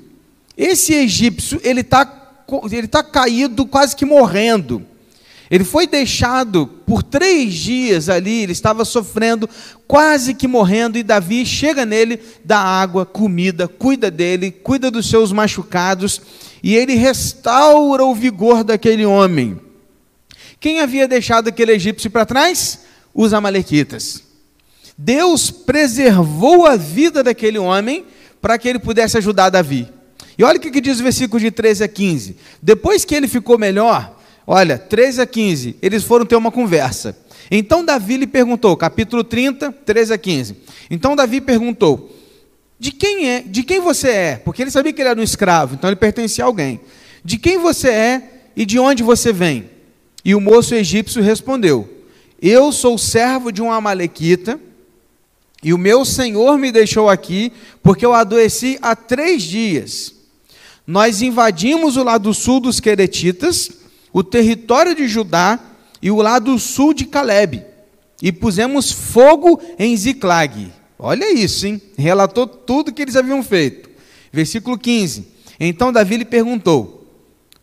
[0.56, 2.14] Esse egípcio, ele está
[2.72, 4.82] ele tá caído, quase que morrendo.
[5.50, 9.48] Ele foi deixado por três dias ali, ele estava sofrendo,
[9.86, 15.32] quase que morrendo, e Davi chega nele, dá água, comida, cuida dele, cuida dos seus
[15.32, 16.20] machucados,
[16.62, 19.58] e ele restaura o vigor daquele homem.
[20.60, 22.80] Quem havia deixado aquele egípcio para trás?
[23.14, 24.22] Os Amalequitas.
[24.98, 28.04] Deus preservou a vida daquele homem
[28.42, 29.88] para que ele pudesse ajudar Davi.
[30.36, 32.36] E olha o que diz o versículo de 13 a 15.
[32.60, 34.17] Depois que ele ficou melhor,
[34.50, 37.14] olha, 13 a 15, eles foram ter uma conversa.
[37.50, 40.56] Então Davi lhe perguntou, capítulo 30, 13 a 15.
[40.90, 42.16] Então Davi perguntou:
[42.80, 43.42] De quem é?
[43.42, 44.36] De quem você é?
[44.36, 46.80] Porque ele sabia que ele era um escravo, então ele pertencia a alguém.
[47.22, 48.22] De quem você é
[48.56, 49.68] e de onde você vem?
[50.24, 51.86] E o moço egípcio respondeu:
[52.40, 54.58] Eu sou servo de um amalequita,
[55.62, 60.14] e o meu senhor me deixou aqui, porque eu adoeci há três dias.
[60.86, 63.77] Nós invadimos o lado sul dos Queretitas,
[64.18, 65.60] o território de Judá
[66.02, 67.64] e o lado sul de Caleb,
[68.20, 70.72] e pusemos fogo em Ziclag.
[70.98, 71.80] Olha isso, hein?
[71.96, 73.88] Relatou tudo que eles haviam feito.
[74.32, 75.24] Versículo 15.
[75.60, 77.06] Então Davi lhe perguntou: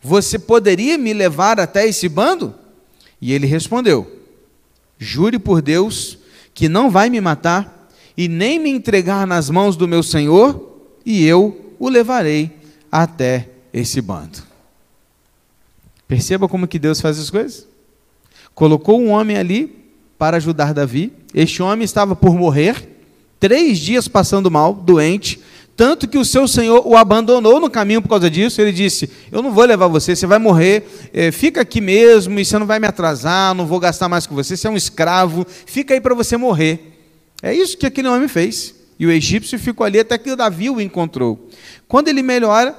[0.00, 2.54] Você poderia me levar até esse bando?
[3.20, 4.10] E ele respondeu:
[4.98, 6.16] Jure por Deus
[6.54, 11.22] que não vai me matar e nem me entregar nas mãos do meu senhor, e
[11.22, 12.50] eu o levarei
[12.90, 14.55] até esse bando.
[16.08, 17.66] Perceba como que Deus faz as coisas?
[18.56, 19.84] colocou um homem ali
[20.18, 21.12] para ajudar Davi.
[21.34, 22.88] Este homem estava por morrer,
[23.38, 25.38] três dias passando mal, doente,
[25.76, 28.58] tanto que o seu senhor o abandonou no caminho por causa disso.
[28.62, 32.44] Ele disse: Eu não vou levar você, você vai morrer, é, fica aqui mesmo, e
[32.46, 35.46] você não vai me atrasar, não vou gastar mais com você, você é um escravo,
[35.66, 36.94] fica aí para você morrer.
[37.42, 38.74] É isso que aquele homem fez.
[38.98, 41.50] E o egípcio ficou ali até que Davi o encontrou.
[41.86, 42.74] Quando ele melhora,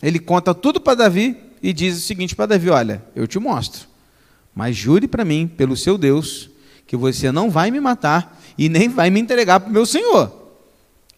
[0.00, 3.88] ele conta tudo para Davi e diz o seguinte para Davi: Olha, eu te mostro.
[4.54, 6.50] Mas jure para mim, pelo seu Deus,
[6.86, 10.32] que você não vai me matar e nem vai me entregar para o meu senhor.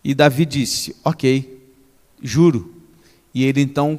[0.02, 1.60] E Davi disse: Ok,
[2.20, 2.74] juro.
[3.34, 3.98] E ele então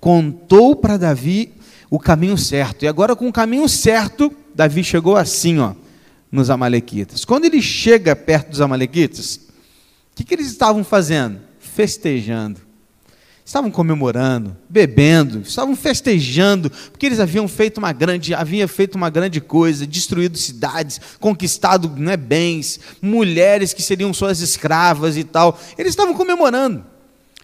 [0.00, 1.52] contou para Davi
[1.88, 2.84] o caminho certo.
[2.84, 5.74] E agora, com o caminho certo, Davi chegou assim, ó,
[6.30, 7.24] nos Amalequitas.
[7.24, 11.40] Quando ele chega perto dos Amalequitas, o que, que eles estavam fazendo?
[11.58, 12.63] Festejando
[13.44, 19.40] estavam comemorando, bebendo, estavam festejando, porque eles haviam feito uma grande, haviam feito uma grande
[19.40, 25.60] coisa, destruído cidades, conquistado né, bens, mulheres que seriam suas escravas e tal.
[25.76, 26.84] Eles estavam comemorando.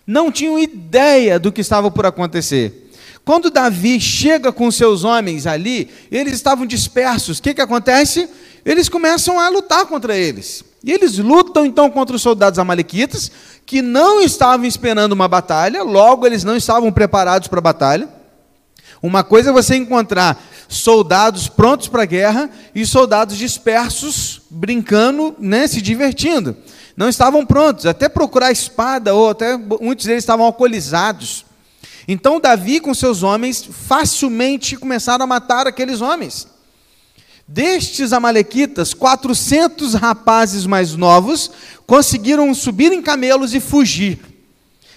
[0.07, 2.91] Não tinham ideia do que estava por acontecer.
[3.23, 7.39] Quando Davi chega com seus homens ali, eles estavam dispersos.
[7.39, 8.29] O que, que acontece?
[8.65, 10.65] Eles começam a lutar contra eles.
[10.83, 13.31] E eles lutam então contra os soldados amalequitas,
[13.67, 18.09] que não estavam esperando uma batalha, logo eles não estavam preparados para a batalha.
[19.03, 25.67] Uma coisa é você encontrar soldados prontos para a guerra e soldados dispersos, brincando, né,
[25.67, 26.57] se divertindo.
[26.97, 31.47] Não estavam prontos, até procurar espada, ou até muitos deles estavam alcoolizados.
[32.07, 36.47] Então Davi com seus homens facilmente começaram a matar aqueles homens.
[37.53, 41.51] Destes amalequitas, 400 rapazes mais novos
[41.85, 44.21] conseguiram subir em camelos e fugir.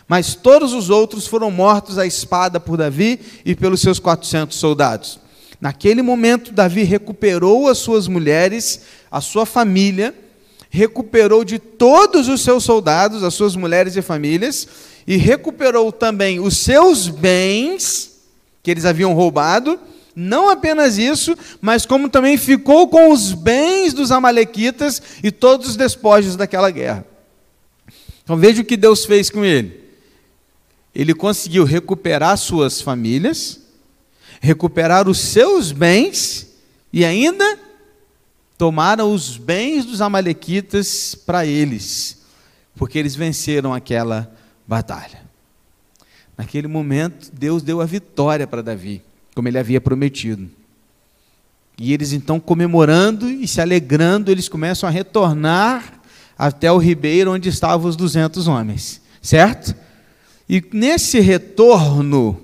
[0.08, 5.20] Mas todos os outros foram mortos à espada por Davi e pelos seus 400 soldados.
[5.60, 10.14] Naquele momento, Davi recuperou as suas mulheres, a sua família,
[10.70, 14.68] recuperou de todos os seus soldados, as suas mulheres e famílias,
[15.08, 18.12] e recuperou também os seus bens
[18.62, 19.80] que eles haviam roubado
[20.16, 25.76] não apenas isso, mas como também ficou com os bens dos Amalequitas e todos os
[25.76, 27.06] despojos daquela guerra.
[28.24, 29.82] Então veja o que Deus fez com ele.
[30.94, 33.60] Ele conseguiu recuperar suas famílias,
[34.40, 36.48] recuperar os seus bens
[36.92, 37.60] e ainda
[38.56, 42.20] tomaram os bens dos Amalequitas para eles,
[42.76, 44.32] porque eles venceram aquela
[44.68, 45.24] batalha.
[46.38, 49.02] Naquele momento, Deus deu a vitória para Davi
[49.34, 50.50] como ele havia prometido.
[51.78, 56.02] E eles então comemorando e se alegrando, eles começam a retornar
[56.38, 59.76] até o ribeiro onde estavam os 200 homens, certo?
[60.48, 62.40] E nesse retorno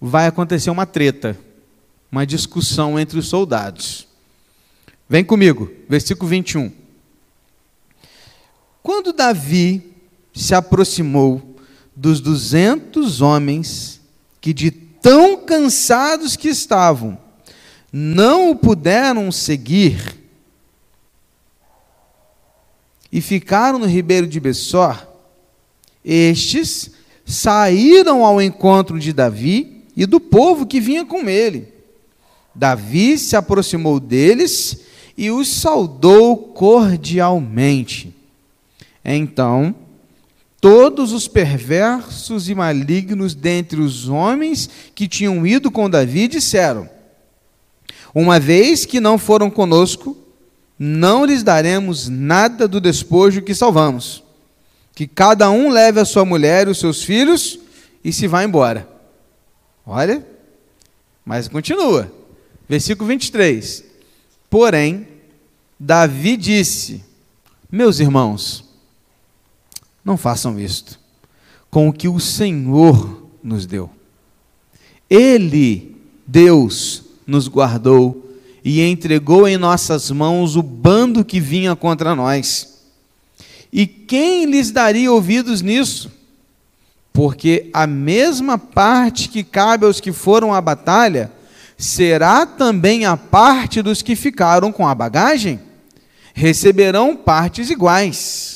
[0.00, 1.38] vai acontecer uma treta,
[2.10, 4.06] uma discussão entre os soldados.
[5.08, 6.72] Vem comigo, versículo 21.
[8.82, 9.92] Quando Davi
[10.34, 11.56] se aproximou
[11.94, 14.00] dos 200 homens
[14.40, 14.70] que de
[15.02, 17.18] tão cansados que estavam,
[17.92, 20.16] não o puderam seguir
[23.10, 25.06] e ficaram no ribeiro de Bessor,
[26.02, 26.92] estes
[27.26, 31.68] saíram ao encontro de Davi e do povo que vinha com ele.
[32.54, 34.80] Davi se aproximou deles
[35.16, 38.14] e os saudou cordialmente.
[39.04, 39.74] Então,
[40.62, 46.88] todos os perversos e malignos dentre os homens que tinham ido com Davi disseram:
[48.14, 50.16] Uma vez que não foram conosco,
[50.78, 54.22] não lhes daremos nada do despojo que salvamos.
[54.94, 57.58] que cada um leve a sua mulher e os seus filhos
[58.04, 58.86] e se vá embora.
[59.84, 60.24] Olha,
[61.24, 62.12] mas continua.
[62.68, 63.84] Versículo 23.
[64.48, 65.08] Porém,
[65.80, 67.02] Davi disse:
[67.70, 68.71] Meus irmãos,
[70.04, 71.00] não façam isto
[71.70, 73.88] com o que o Senhor nos deu.
[75.08, 82.82] Ele, Deus, nos guardou e entregou em nossas mãos o bando que vinha contra nós.
[83.72, 86.12] E quem lhes daria ouvidos nisso?
[87.10, 91.32] Porque a mesma parte que cabe aos que foram à batalha
[91.78, 95.58] será também a parte dos que ficaram com a bagagem.
[96.34, 98.51] Receberão partes iguais.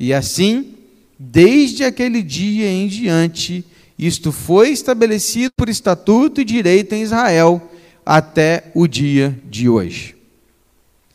[0.00, 0.76] E assim,
[1.18, 3.62] desde aquele dia em diante,
[3.98, 7.70] isto foi estabelecido por estatuto e direito em Israel
[8.04, 10.16] até o dia de hoje.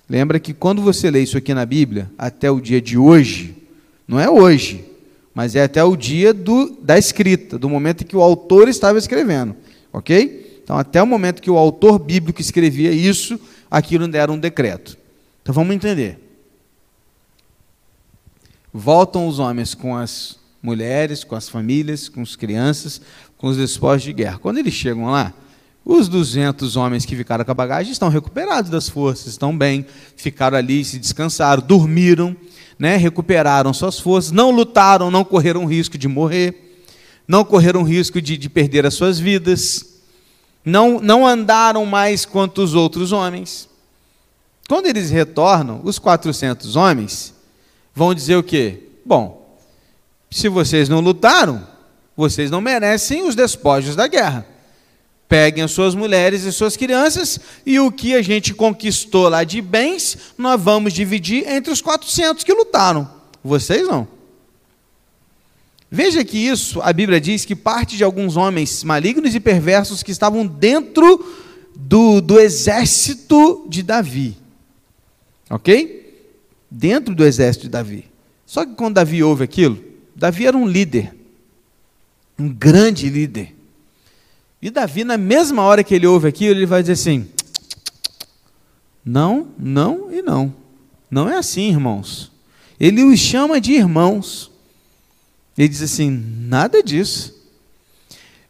[0.08, 3.56] Lembra que quando você lê isso aqui na Bíblia, até o dia de hoje,
[4.08, 4.86] não é hoje,
[5.34, 9.00] mas é até o dia do, da escrita, do momento em que o autor estava
[9.00, 9.56] escrevendo,
[9.92, 10.60] ok?
[10.64, 14.96] Então, até o momento que o autor bíblico escrevia isso, aquilo ainda era um decreto.
[15.42, 16.20] Então, vamos entender.
[18.78, 23.00] Voltam os homens com as mulheres, com as famílias, com as crianças,
[23.38, 24.38] com os despojos de guerra.
[24.38, 25.34] Quando eles chegam lá,
[25.86, 29.86] os 200 homens que ficaram com a bagagem estão recuperados das forças, estão bem,
[30.18, 32.36] ficaram ali, se descansaram, dormiram,
[32.78, 36.84] né, recuperaram suas forças, não lutaram, não correram risco de morrer,
[37.26, 40.02] não correram risco de, de perder as suas vidas,
[40.66, 43.70] não, não andaram mais quanto os outros homens.
[44.68, 47.35] Quando eles retornam, os 400 homens
[47.96, 48.84] vão dizer o quê?
[49.06, 49.58] Bom,
[50.30, 51.66] se vocês não lutaram,
[52.16, 54.46] vocês não merecem os despojos da guerra.
[55.28, 59.62] Peguem as suas mulheres e suas crianças, e o que a gente conquistou lá de
[59.62, 63.10] bens, nós vamos dividir entre os 400 que lutaram.
[63.44, 64.08] Vocês não.
[65.90, 70.12] Veja que isso, a Bíblia diz que parte de alguns homens malignos e perversos que
[70.12, 71.26] estavam dentro
[71.76, 74.38] do, do exército de Davi.
[75.50, 76.05] Ok?
[76.70, 78.06] Dentro do exército de Davi.
[78.46, 79.84] Só que quando Davi ouve aquilo,
[80.16, 81.14] Davi era um líder,
[82.38, 83.56] um grande líder.
[84.62, 87.28] E Davi, na mesma hora que ele ouve aquilo, ele vai dizer assim:
[89.04, 90.54] não, não e não.
[91.12, 92.32] Não é assim, irmãos.
[92.80, 94.52] Ele os chama de irmãos.
[95.58, 97.36] Ele diz assim: nada disso.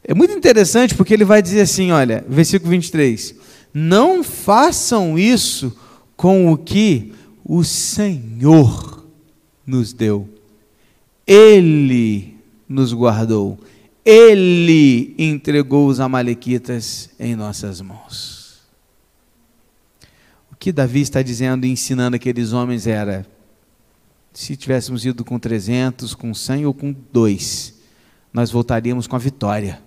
[0.03, 3.35] É muito interessante porque ele vai dizer assim: olha, versículo 23.
[3.73, 5.77] Não façam isso
[6.15, 7.13] com o que
[7.47, 9.05] o Senhor
[9.65, 10.27] nos deu.
[11.27, 12.35] Ele
[12.67, 13.59] nos guardou.
[14.03, 18.61] Ele entregou os Amalequitas em nossas mãos.
[20.51, 23.27] O que Davi está dizendo e ensinando aqueles homens era:
[24.33, 27.75] se tivéssemos ido com 300, com 100 ou com 2,
[28.33, 29.81] nós voltaríamos com a vitória.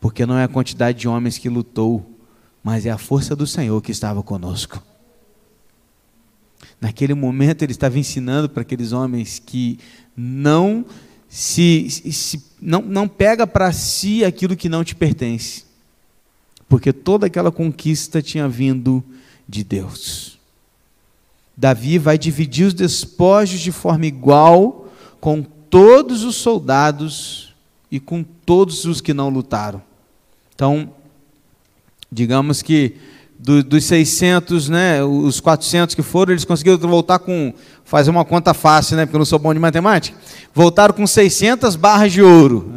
[0.00, 2.18] Porque não é a quantidade de homens que lutou,
[2.62, 4.89] mas é a força do Senhor que estava conosco.
[6.80, 9.78] Naquele momento ele estava ensinando para aqueles homens que
[10.16, 10.84] não
[11.28, 15.64] se, se não, não pega para si aquilo que não te pertence,
[16.68, 19.04] porque toda aquela conquista tinha vindo
[19.48, 20.38] de Deus.
[21.56, 24.90] Davi vai dividir os despojos de forma igual
[25.20, 27.54] com todos os soldados
[27.90, 29.82] e com todos os que não lutaram.
[30.54, 30.92] Então,
[32.10, 32.96] digamos que
[33.42, 38.52] do, dos 600, né, os 400 que foram, eles conseguiram voltar com, fazer uma conta
[38.52, 40.16] fácil, né, porque eu não sou bom de matemática,
[40.54, 42.70] voltaram com 600 barras de ouro.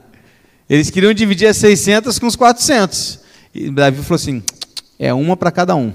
[0.68, 3.20] eles queriam dividir as 600 com os 400.
[3.54, 4.42] E Davi falou assim,
[4.98, 5.92] é uma para cada um.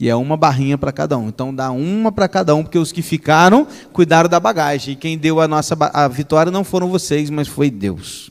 [0.00, 1.28] E é uma barrinha para cada um.
[1.28, 4.94] Então dá uma para cada um, porque os que ficaram cuidaram da bagagem.
[4.94, 8.30] E quem deu a nossa a vitória não foram vocês, mas foi Deus.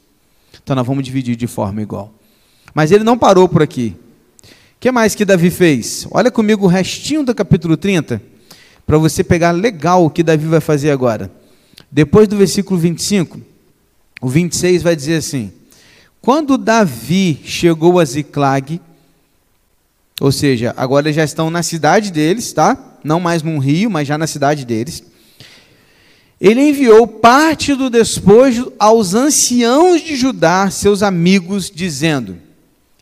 [0.63, 2.13] Então nós vamos dividir de forma igual.
[2.73, 3.97] Mas ele não parou por aqui.
[4.79, 6.07] Que mais que Davi fez?
[6.11, 8.21] Olha comigo o restinho do capítulo 30,
[8.85, 11.31] para você pegar legal o que Davi vai fazer agora.
[11.91, 13.41] Depois do versículo 25,
[14.21, 15.51] o 26 vai dizer assim:
[16.21, 18.79] Quando Davi chegou a Ziclag,
[20.21, 22.77] ou seja, agora já estão na cidade deles, tá?
[23.03, 25.03] Não mais num rio, mas já na cidade deles.
[26.39, 32.37] Ele enviou parte do despojo aos anciãos de Judá, seus amigos, dizendo: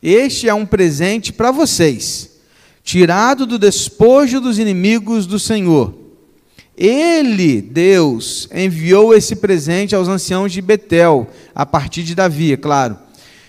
[0.02, 2.30] este é um presente para vocês,
[2.82, 5.94] tirado do despojo dos inimigos do Senhor.
[6.76, 12.98] Ele, Deus, enviou esse presente aos anciãos de Betel, a partir de Davi, é claro.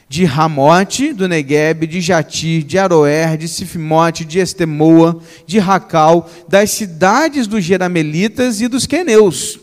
[0.07, 6.71] De Ramote, do Negueb, de Jatir, de Aroer, de Sifimote, de Estemoa, de Racal, das
[6.71, 9.59] cidades dos Jeramelitas e dos Queneus,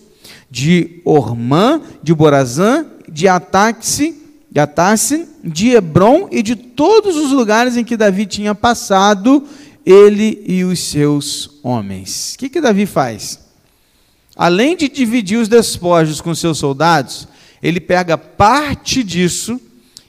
[0.51, 4.24] de Ormã, de Borazã, de Ataxe,
[4.55, 9.43] de Atasse, de Hebron e de todos os lugares em que Davi tinha passado,
[9.85, 12.35] ele e os seus homens.
[12.35, 13.41] O que, que Davi faz?
[14.37, 17.27] Além de dividir os despojos com seus soldados,
[17.61, 19.61] ele pega parte disso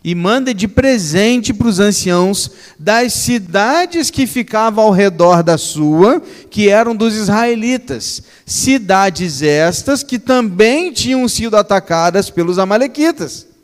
[0.04, 6.22] e manda de presente para os anciãos das cidades que ficavam ao redor da sua,
[6.52, 8.22] que eram dos israelitas.
[8.46, 13.55] Cidades estas que também tinham sido atacadas pelos amalequitas.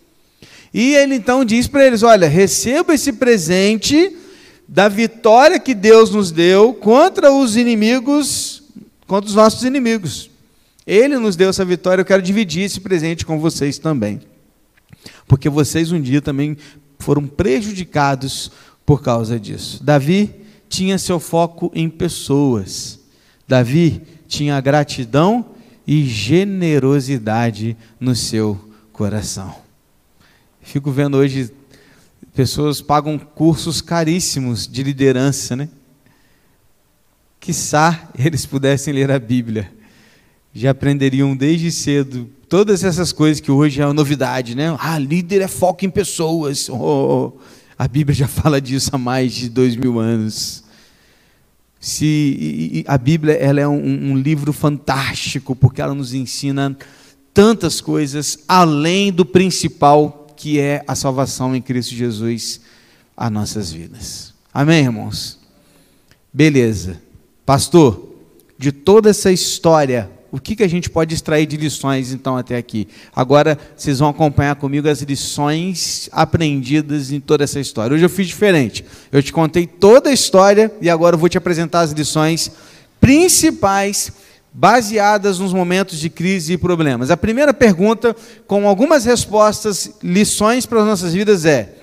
[0.74, 4.16] E ele então diz para eles: Olha, receba esse presente
[4.68, 8.64] da vitória que Deus nos deu contra os inimigos,
[9.08, 10.30] contra os nossos inimigos.
[10.88, 14.22] Ele nos deu essa vitória, eu quero dividir esse presente com vocês também
[15.28, 16.58] porque vocês um dia também
[17.00, 18.52] foram prejudicados
[18.86, 19.84] por causa disso.
[19.84, 20.36] Davi
[20.68, 23.00] tinha seu foco em pessoas.
[23.48, 25.46] Davi tinha gratidão
[25.86, 28.60] e generosidade no seu
[28.92, 29.56] coração.
[30.72, 31.52] Fico vendo hoje
[32.34, 35.68] pessoas pagam cursos caríssimos de liderança, né?
[37.42, 39.70] Quiçá eles pudessem ler a Bíblia.
[40.54, 44.74] Já aprenderiam desde cedo todas essas coisas que hoje é uma novidade, né?
[44.80, 46.70] Ah, líder é foco em pessoas.
[46.70, 47.34] Oh,
[47.78, 50.64] a Bíblia já fala disso há mais de dois mil anos.
[51.82, 56.78] Se a Bíblia ela é um, um livro fantástico porque ela nos ensina
[57.34, 62.62] tantas coisas além do principal que é a salvação em Cristo Jesus
[63.16, 64.34] a nossas vidas.
[64.52, 65.38] Amém, irmãos?
[66.34, 67.00] Beleza.
[67.46, 68.16] Pastor,
[68.58, 72.56] de toda essa história o que, que a gente pode extrair de lições então até
[72.56, 72.88] aqui?
[73.14, 77.94] Agora vocês vão acompanhar comigo as lições aprendidas em toda essa história.
[77.94, 78.86] Hoje eu fiz diferente.
[79.12, 82.50] Eu te contei toda a história e agora eu vou te apresentar as lições
[83.00, 84.14] principais
[84.54, 87.10] baseadas nos momentos de crise e problemas.
[87.10, 91.76] A primeira pergunta, com algumas respostas, lições para as nossas vidas é: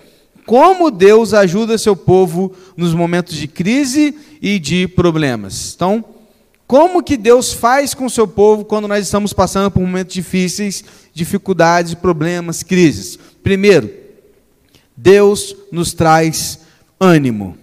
[0.44, 5.74] como Deus ajuda seu povo nos momentos de crise e de problemas?
[5.74, 6.04] Então,
[6.66, 11.94] como que Deus faz com seu povo quando nós estamos passando por momentos difíceis, dificuldades,
[11.94, 13.18] problemas, crises?
[13.42, 13.90] Primeiro,
[14.94, 16.60] Deus nos traz
[17.00, 17.56] ânimo.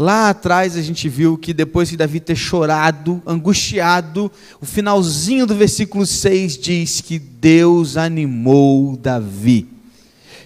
[0.00, 5.54] Lá atrás a gente viu que depois de Davi ter chorado, angustiado, o finalzinho do
[5.54, 9.68] versículo 6 diz que Deus animou Davi.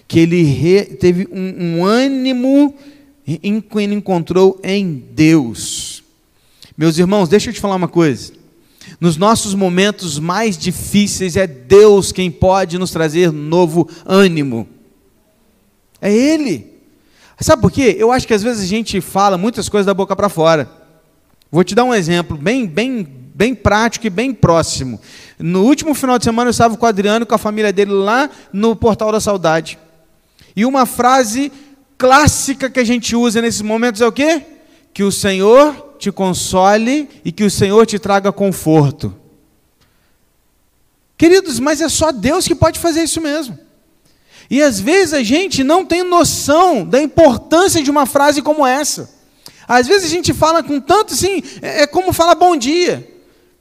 [0.09, 2.75] Que ele teve um, um ânimo
[3.25, 3.39] que
[3.79, 6.03] ele encontrou em Deus.
[6.77, 8.33] Meus irmãos, deixa eu te falar uma coisa.
[8.99, 14.67] Nos nossos momentos mais difíceis, é Deus quem pode nos trazer novo ânimo.
[16.01, 16.74] É Ele.
[17.39, 17.95] Sabe por quê?
[17.99, 20.69] Eu acho que às vezes a gente fala muitas coisas da boca para fora.
[21.51, 24.99] Vou te dar um exemplo bem, bem, bem prático e bem próximo.
[25.37, 28.29] No último final de semana eu estava com o Adriano, com a família dele lá
[28.51, 29.77] no Portal da Saudade.
[30.55, 31.51] E uma frase
[31.97, 34.41] clássica que a gente usa nesses momentos é o quê?
[34.93, 39.13] Que o Senhor te console e que o Senhor te traga conforto.
[41.17, 43.57] Queridos, mas é só Deus que pode fazer isso mesmo.
[44.49, 49.09] E às vezes a gente não tem noção da importância de uma frase como essa.
[49.67, 53.07] Às vezes a gente fala com tanto assim, é, é como falar bom dia.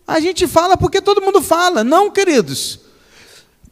[0.06, 1.82] A gente fala porque todo mundo fala.
[1.82, 2.80] Não, queridos.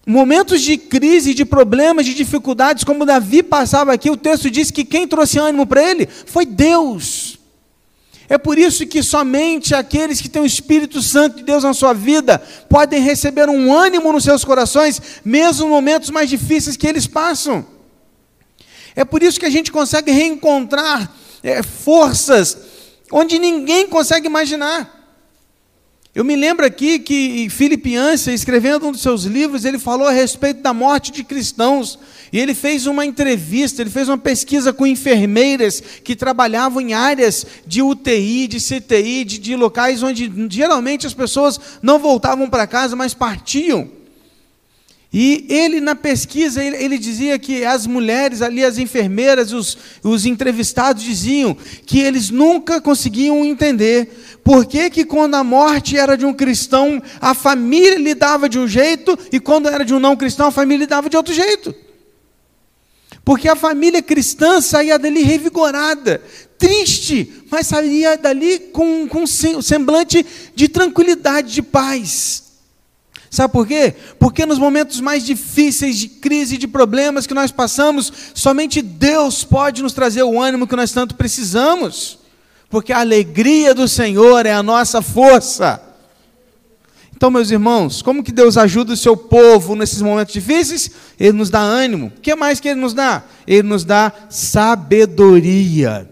[0.07, 4.85] Momentos de crise, de problemas, de dificuldades, como Davi passava aqui, o texto diz que
[4.85, 7.39] quem trouxe ânimo para ele foi Deus.
[8.33, 11.93] É por isso que somente aqueles que têm o Espírito Santo de Deus na sua
[11.93, 17.07] vida podem receber um ânimo nos seus corações, mesmo em momentos mais difíceis que eles
[17.07, 17.63] passam.
[18.97, 22.57] É por isso que a gente consegue reencontrar é, forças
[23.13, 25.02] onde ninguém consegue imaginar.
[26.15, 27.95] Eu me lembro aqui que Filipe
[28.35, 31.99] escrevendo um dos seus livros, ele falou a respeito da morte de cristãos.
[32.31, 37.47] E ele fez uma entrevista, ele fez uma pesquisa com enfermeiras que trabalhavam em áreas
[37.67, 42.95] de UTI, de CTI, de, de locais onde geralmente as pessoas não voltavam para casa,
[42.95, 44.02] mas partiam.
[45.13, 50.25] E ele, na pesquisa, ele, ele, dizia que as mulheres ali, as enfermeiras, os, os
[50.25, 51.55] entrevistados diziam
[51.85, 54.09] que eles nunca conseguiam entender
[54.43, 58.67] por que, que quando a morte era de um cristão, a família lidava de um
[58.67, 61.75] jeito, e quando era de um não cristão, a família lidava de outro jeito.
[63.23, 66.23] Porque a família cristã saía dali revigorada,
[66.59, 72.52] triste, mas saía dali com, com um semblante de tranquilidade, de paz.
[73.33, 73.97] Sabe por quê?
[74.21, 79.83] Porque nos momentos mais difíceis de crise, de problemas que nós passamos, somente Deus pode
[79.83, 82.23] nos trazer o ânimo que nós tanto precisamos
[82.73, 85.79] porque a alegria do Senhor é a nossa força.
[87.15, 90.91] Então, meus irmãos, como que Deus ajuda o seu povo nesses momentos difíceis?
[91.21, 92.07] Ele nos dá ânimo.
[92.07, 93.25] O que mais que ele nos dá?
[93.47, 96.09] Ele nos dá sabedoria.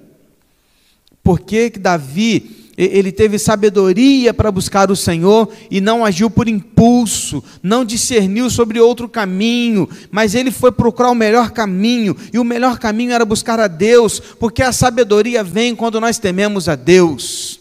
[1.23, 6.49] Por que, que Davi ele teve sabedoria para buscar o Senhor e não agiu por
[6.49, 12.45] impulso, não discerniu sobre outro caminho, mas ele foi procurar o melhor caminho, e o
[12.45, 17.61] melhor caminho era buscar a Deus, porque a sabedoria vem quando nós tememos a Deus.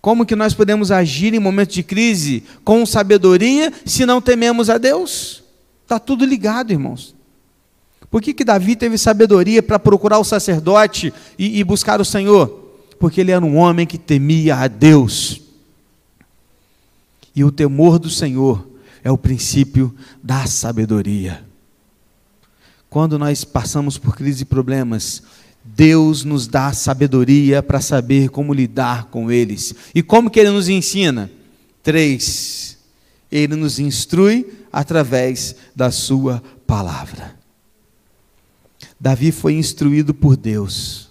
[0.00, 4.78] Como que nós podemos agir em momentos de crise com sabedoria se não tememos a
[4.78, 5.42] Deus?
[5.82, 7.12] Está tudo ligado, irmãos.
[8.08, 12.65] Por que, que Davi teve sabedoria para procurar o sacerdote e, e buscar o Senhor?
[12.98, 15.40] Porque ele era um homem que temia a Deus.
[17.34, 18.66] E o temor do Senhor
[19.04, 21.44] é o princípio da sabedoria.
[22.88, 25.22] Quando nós passamos por crise e problemas,
[25.62, 29.74] Deus nos dá sabedoria para saber como lidar com eles.
[29.94, 31.30] E como que ele nos ensina?
[31.82, 32.78] Três.
[33.30, 37.36] Ele nos instrui através da sua palavra.
[38.98, 41.05] Davi foi instruído por Deus.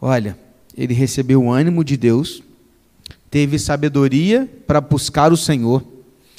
[0.00, 0.38] Olha,
[0.76, 2.42] ele recebeu o ânimo de Deus,
[3.30, 5.84] teve sabedoria para buscar o Senhor,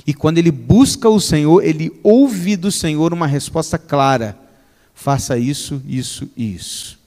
[0.06, 4.38] e quando ele busca o Senhor, ele ouve do Senhor uma resposta clara:
[4.96, 7.00] faça isso, isso e isso.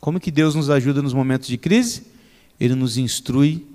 [0.00, 2.02] Como que Deus nos ajuda nos momentos de crise?
[2.58, 3.66] Ele nos instrui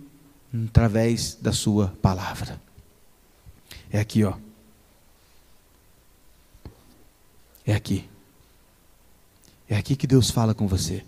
[0.68, 2.62] através da sua palavra.
[3.92, 4.34] É aqui, ó.
[7.66, 8.06] É aqui.
[9.70, 11.04] É aqui que Deus fala com você.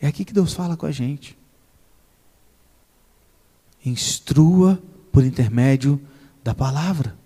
[0.00, 1.36] É aqui que Deus fala com a gente.
[3.84, 4.82] Instrua
[5.12, 6.00] por intermédio
[6.42, 7.16] da palavra.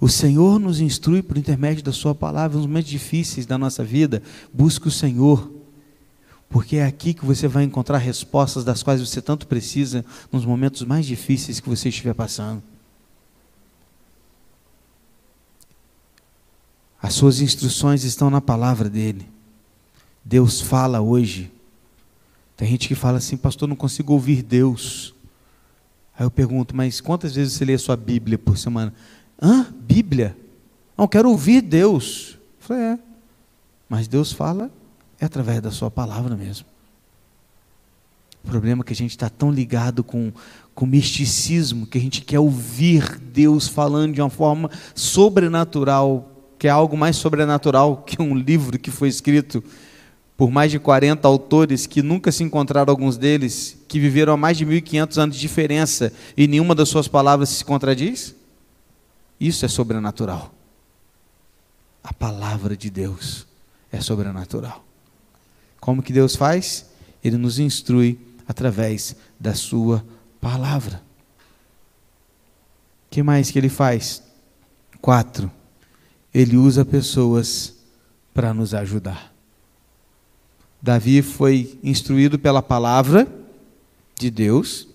[0.00, 4.22] O Senhor nos instrui por intermédio da Sua palavra nos momentos difíceis da nossa vida.
[4.52, 5.52] Busque o Senhor,
[6.48, 10.82] porque é aqui que você vai encontrar respostas das quais você tanto precisa nos momentos
[10.82, 12.62] mais difíceis que você estiver passando.
[17.00, 19.37] As suas instruções estão na palavra dele.
[20.28, 21.50] Deus fala hoje.
[22.54, 25.14] Tem gente que fala assim, pastor, não consigo ouvir Deus.
[26.18, 28.92] Aí eu pergunto, mas quantas vezes você lê a sua Bíblia por semana?
[29.40, 29.66] Hã?
[29.80, 30.36] Bíblia?
[30.98, 32.36] Não, quero ouvir Deus.
[32.60, 32.98] Eu falei, é.
[33.88, 34.70] Mas Deus fala
[35.18, 36.66] é através da sua palavra mesmo.
[38.44, 40.30] O problema é que a gente está tão ligado com,
[40.74, 46.70] com misticismo que a gente quer ouvir Deus falando de uma forma sobrenatural que é
[46.70, 49.62] algo mais sobrenatural que um livro que foi escrito
[50.38, 54.56] por mais de 40 autores que nunca se encontraram alguns deles, que viveram há mais
[54.56, 58.34] de 1500 anos de diferença e nenhuma das suas palavras se contradiz?
[59.38, 60.54] Isso é sobrenatural.
[62.02, 63.46] A palavra de Deus
[63.92, 64.82] é sobrenatural.
[65.78, 66.86] Como que Deus faz?
[67.22, 70.02] Ele nos instrui através da sua
[70.40, 71.02] palavra.
[73.10, 74.22] Que mais que ele faz?
[75.02, 75.50] Quatro
[76.32, 77.74] ele usa pessoas
[78.32, 79.32] para nos ajudar.
[80.80, 83.26] Davi foi instruído pela palavra
[84.18, 84.88] de Deus,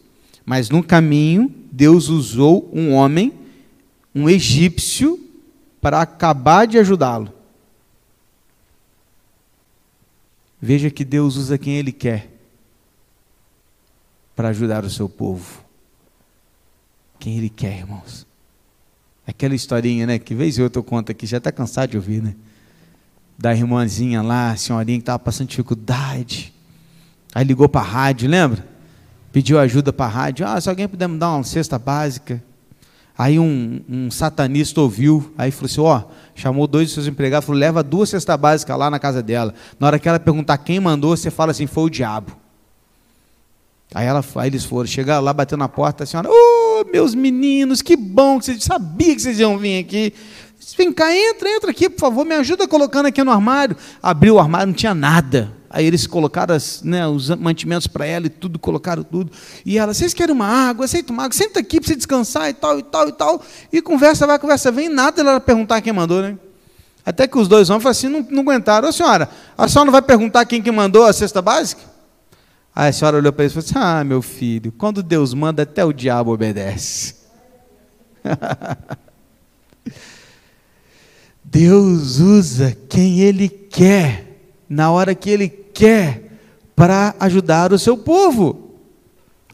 [0.46, 3.34] mas no caminho Deus usou um homem,
[4.14, 5.20] um egípcio,
[5.82, 7.34] para acabar de ajudá-lo.
[10.62, 12.30] Veja que Deus usa quem Ele quer
[14.34, 15.62] para ajudar o seu povo.
[17.20, 18.26] Quem Ele quer, irmãos.
[19.28, 20.20] Aquela historinha, né?
[20.20, 22.34] Que vez eu conto aqui, já está cansado de ouvir, né?
[23.44, 26.54] Da irmãzinha lá, a senhorinha que estava passando dificuldade.
[27.36, 28.66] Aí ligou para a rádio, lembra?
[29.34, 30.48] Pediu ajuda para a rádio.
[30.48, 32.42] Ah, se alguém puder me dar uma cesta básica.
[33.18, 37.60] Aí um, um satanista ouviu, aí falou assim: ó, chamou dois dos seus empregados, falou:
[37.60, 39.54] leva duas cestas básicas lá na casa dela.
[39.78, 42.32] Na hora que ela perguntar quem mandou, você fala assim: foi o diabo.
[43.94, 47.82] Aí, ela, aí eles foram, chegaram lá, bateu na porta, a senhora, oh, meus meninos,
[47.82, 50.14] que bom que vocês sabia que vocês iam vir aqui.
[50.78, 53.76] Vem cá, entra, entra aqui, por favor, me ajuda colocando aqui no armário.
[54.02, 55.52] Abriu o armário, não tinha nada.
[55.70, 59.32] Aí eles colocaram as, né, os mantimentos para ela e tudo, colocaram tudo.
[59.66, 60.86] E ela, vocês querem uma água?
[60.86, 61.36] Aceita uma água?
[61.36, 63.44] Senta aqui para você descansar e tal, e tal, e tal.
[63.72, 64.88] E conversa, vai, conversa, vem.
[64.88, 66.38] Nada ela perguntar quem mandou, né?
[67.06, 68.88] Até que os dois homens assim, não, não aguentaram.
[68.88, 71.82] Ô senhora, a senhora não vai perguntar quem que mandou a cesta básica?
[72.76, 75.64] Aí a senhora olhou para ele e falou assim: Ah, meu filho, quando Deus manda,
[75.64, 77.16] até o diabo obedece.
[81.54, 84.26] Deus usa quem Ele quer,
[84.68, 86.32] na hora que Ele quer,
[86.76, 88.80] para ajudar o seu povo.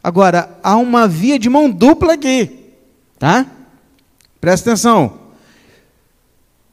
[0.02, 2.50] Agora, há uma via de mão dupla aqui,
[3.18, 3.46] tá?
[4.40, 5.08] Presta atenção.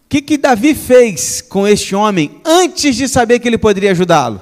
[0.05, 4.41] O que, que Davi fez com este homem antes de saber que ele poderia ajudá-lo?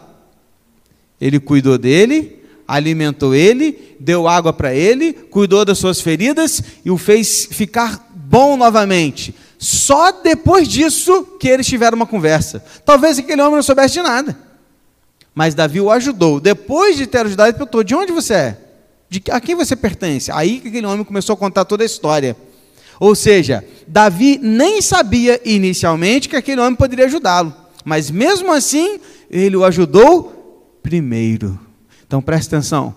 [1.19, 6.97] Ele cuidou dele, alimentou ele, deu água para ele, cuidou das suas feridas e o
[6.99, 9.33] fez ficar bom novamente.
[9.65, 12.63] Só depois disso que eles tiveram uma conversa.
[12.85, 14.37] Talvez aquele homem não soubesse de nada.
[15.33, 16.39] Mas Davi o ajudou.
[16.39, 18.57] Depois de ter ajudado, ele perguntou: De onde você é?
[19.09, 20.31] De a quem você pertence?
[20.31, 22.37] Aí que aquele homem começou a contar toda a história.
[22.99, 27.51] Ou seja, Davi nem sabia inicialmente que aquele homem poderia ajudá-lo.
[27.83, 28.99] Mas mesmo assim,
[29.31, 31.59] ele o ajudou primeiro.
[32.05, 32.93] Então preste atenção.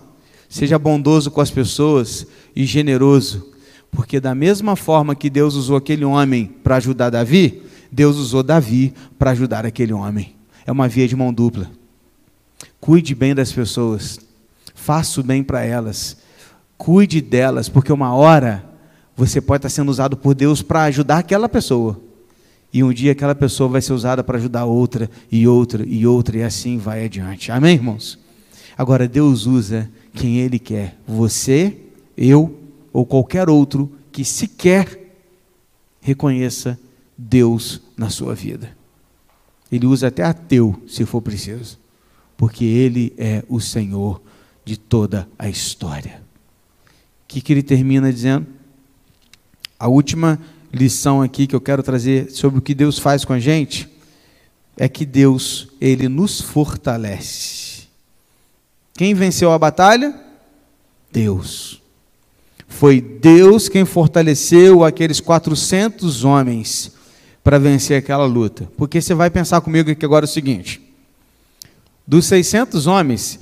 [0.47, 3.48] Seja bondoso com as pessoas e generoso.
[3.91, 8.93] Porque da mesma forma que Deus usou aquele homem para ajudar Davi, Deus usou Davi
[9.17, 10.35] para ajudar aquele homem.
[10.65, 11.69] É uma via de mão dupla.
[12.79, 14.19] Cuide bem das pessoas.
[14.75, 16.17] Faça o bem para elas.
[16.77, 18.63] Cuide delas, porque uma hora
[19.15, 21.99] você pode estar sendo usado por Deus para ajudar aquela pessoa.
[22.71, 26.37] E um dia aquela pessoa vai ser usada para ajudar outra, e outra, e outra,
[26.37, 27.51] e assim vai adiante.
[27.51, 28.19] Amém, irmãos?
[28.77, 30.95] Agora, Deus usa quem Ele quer.
[31.05, 31.75] Você,
[32.15, 32.58] eu
[32.91, 35.13] ou qualquer outro que sequer
[36.01, 36.79] reconheça
[37.17, 38.75] Deus na sua vida.
[39.71, 41.77] Ele usa até ateu, se for preciso,
[42.35, 44.21] porque Ele é o Senhor
[44.69, 46.21] de toda a história.
[47.23, 48.45] O que, que ele termina dizendo?
[49.79, 50.39] A última
[50.71, 53.89] lição aqui que eu quero trazer sobre o que Deus faz com a gente
[54.77, 57.87] é que Deus, ele nos fortalece.
[58.93, 60.17] Quem venceu a batalha?
[61.11, 61.78] Deus.
[62.69, 66.93] Foi Deus quem fortaleceu aqueles 400 homens
[67.43, 68.71] para vencer aquela luta.
[68.77, 70.79] Porque você vai pensar comigo aqui agora o seguinte:
[72.07, 73.39] dos 600 homens,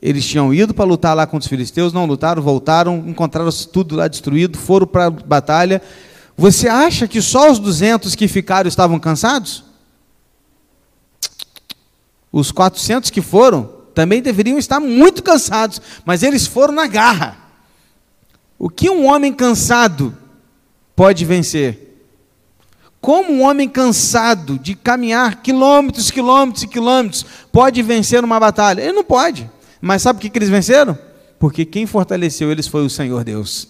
[0.00, 4.06] eles tinham ido para lutar lá contra os filisteus, não lutaram, voltaram, encontraram tudo lá
[4.06, 5.82] destruído, foram para a batalha.
[6.36, 9.64] Você acha que só os 200 que ficaram estavam cansados?
[12.30, 17.45] Os 400 que foram também deveriam estar muito cansados, mas eles foram na garra.
[18.58, 20.16] O que um homem cansado
[20.94, 21.86] pode vencer?
[23.00, 28.82] Como um homem cansado de caminhar quilômetros, quilômetros e quilômetros pode vencer uma batalha?
[28.82, 29.48] Ele não pode.
[29.80, 30.98] Mas sabe por que eles venceram?
[31.38, 33.68] Porque quem fortaleceu eles foi o Senhor Deus.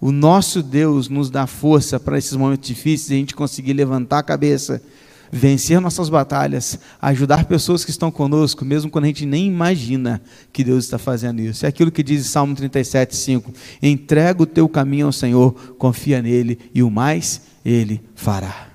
[0.00, 4.22] O nosso Deus nos dá força para esses momentos difíceis a gente conseguir levantar a
[4.22, 4.82] cabeça,
[5.30, 10.22] vencer nossas batalhas, ajudar pessoas que estão conosco, mesmo quando a gente nem imagina
[10.52, 11.66] que Deus está fazendo isso.
[11.66, 13.52] É aquilo que diz Salmo 37, 5:
[13.82, 18.68] Entrega o teu caminho ao Senhor, confia nele e o mais ele fará.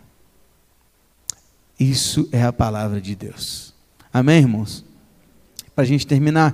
[1.80, 3.74] Isso é a palavra de Deus.
[4.12, 4.90] Amém, irmãos?
[5.80, 6.54] para a gente terminar.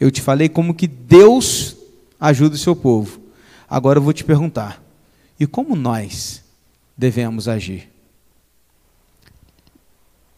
[0.00, 1.76] Eu te falei como que Deus
[2.18, 3.20] ajuda o seu povo.
[3.68, 4.82] Agora eu vou te perguntar:
[5.38, 6.42] e como nós
[6.98, 7.88] devemos agir?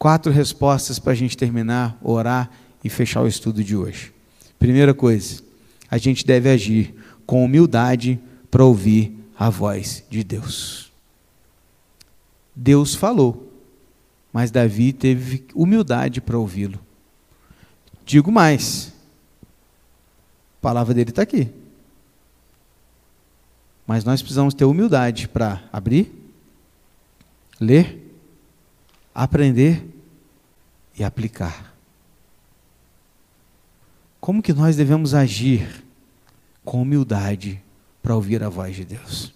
[0.03, 2.51] Quatro respostas para a gente terminar, orar
[2.83, 4.13] e fechar o estudo de hoje.
[4.59, 5.41] Primeira coisa,
[5.89, 6.93] a gente deve agir
[7.25, 8.19] com humildade
[8.51, 10.91] para ouvir a voz de Deus.
[12.53, 13.49] Deus falou,
[14.33, 16.81] mas Davi teve humildade para ouvi-lo.
[18.05, 18.91] Digo mais,
[20.57, 21.49] a palavra dele está aqui.
[23.87, 26.13] Mas nós precisamos ter humildade para abrir,
[27.57, 28.01] ler,
[29.15, 29.92] aprender
[30.97, 31.73] e aplicar.
[34.19, 35.83] Como que nós devemos agir
[36.63, 37.61] com humildade
[38.01, 39.33] para ouvir a voz de Deus?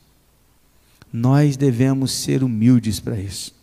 [1.12, 3.54] Nós devemos ser humildes para isso.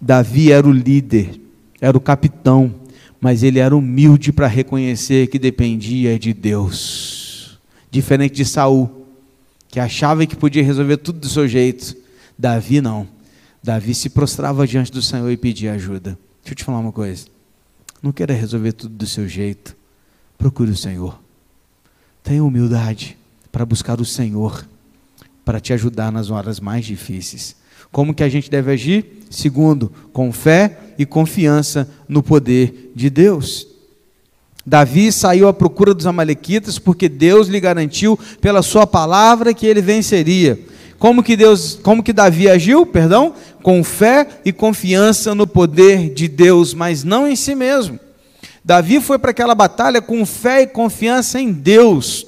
[0.00, 1.40] Davi era o líder,
[1.80, 2.74] era o capitão,
[3.20, 7.58] mas ele era humilde para reconhecer que dependia de Deus.
[7.90, 9.06] Diferente de Saul,
[9.68, 11.96] que achava que podia resolver tudo do seu jeito.
[12.36, 13.06] Davi não.
[13.62, 16.18] Davi se prostrava diante do Senhor e pedia ajuda.
[16.42, 17.26] Deixa eu te falar uma coisa.
[18.02, 19.76] Não queira resolver tudo do seu jeito.
[20.36, 21.20] Procure o Senhor.
[22.22, 23.16] Tenha humildade
[23.52, 24.66] para buscar o Senhor,
[25.44, 27.54] para te ajudar nas horas mais difíceis.
[27.92, 29.24] Como que a gente deve agir?
[29.30, 33.68] Segundo, com fé e confiança no poder de Deus.
[34.64, 39.82] Davi saiu à procura dos amalequitas porque Deus lhe garantiu pela sua palavra que ele
[39.82, 40.58] venceria.
[41.02, 42.86] Como que Deus, como que Davi agiu?
[42.86, 47.98] Perdão, com fé e confiança no poder de Deus, mas não em si mesmo.
[48.64, 52.24] Davi foi para aquela batalha com fé e confiança em Deus.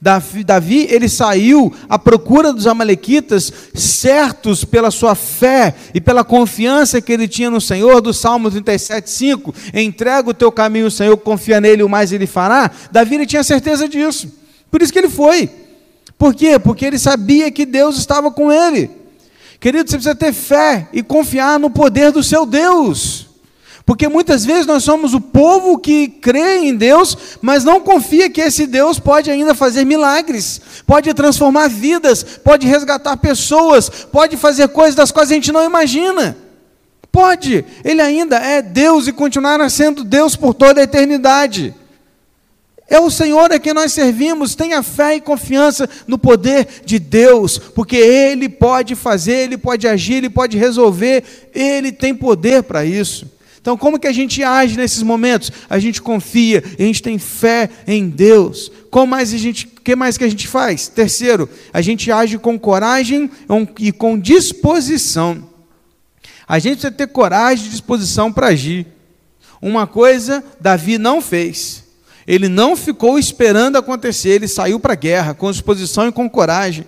[0.00, 7.12] Davi, ele saiu à procura dos amalequitas, certos pela sua fé e pela confiança que
[7.12, 11.82] ele tinha no Senhor, do Salmo 37, 5, entrega o teu caminho Senhor, confia nele,
[11.82, 12.70] o mais ele fará.
[12.90, 14.32] Davi, ele tinha certeza disso,
[14.70, 15.67] por isso que ele foi.
[16.18, 16.58] Por quê?
[16.58, 18.90] Porque ele sabia que Deus estava com ele.
[19.60, 23.28] Querido, você precisa ter fé e confiar no poder do seu Deus.
[23.86, 28.40] Porque muitas vezes nós somos o povo que crê em Deus, mas não confia que
[28.40, 34.94] esse Deus pode ainda fazer milagres, pode transformar vidas, pode resgatar pessoas, pode fazer coisas
[34.94, 36.36] das quais a gente não imagina.
[37.10, 41.74] Pode, ele ainda é Deus e continuará sendo Deus por toda a eternidade.
[42.90, 44.54] É o Senhor a quem nós servimos.
[44.54, 50.14] Tenha fé e confiança no poder de Deus, porque Ele pode fazer, Ele pode agir,
[50.14, 51.22] Ele pode resolver,
[51.54, 53.30] Ele tem poder para isso.
[53.60, 55.52] Então, como que a gente age nesses momentos?
[55.68, 58.72] A gente confia, a gente tem fé em Deus.
[58.90, 60.88] Como mais a gente, que mais que a gente faz?
[60.88, 63.30] Terceiro, a gente age com coragem
[63.78, 65.46] e com disposição.
[66.46, 68.86] A gente precisa ter coragem e disposição para agir.
[69.60, 71.87] Uma coisa Davi não fez.
[72.28, 76.86] Ele não ficou esperando acontecer, ele saiu para a guerra com disposição e com coragem.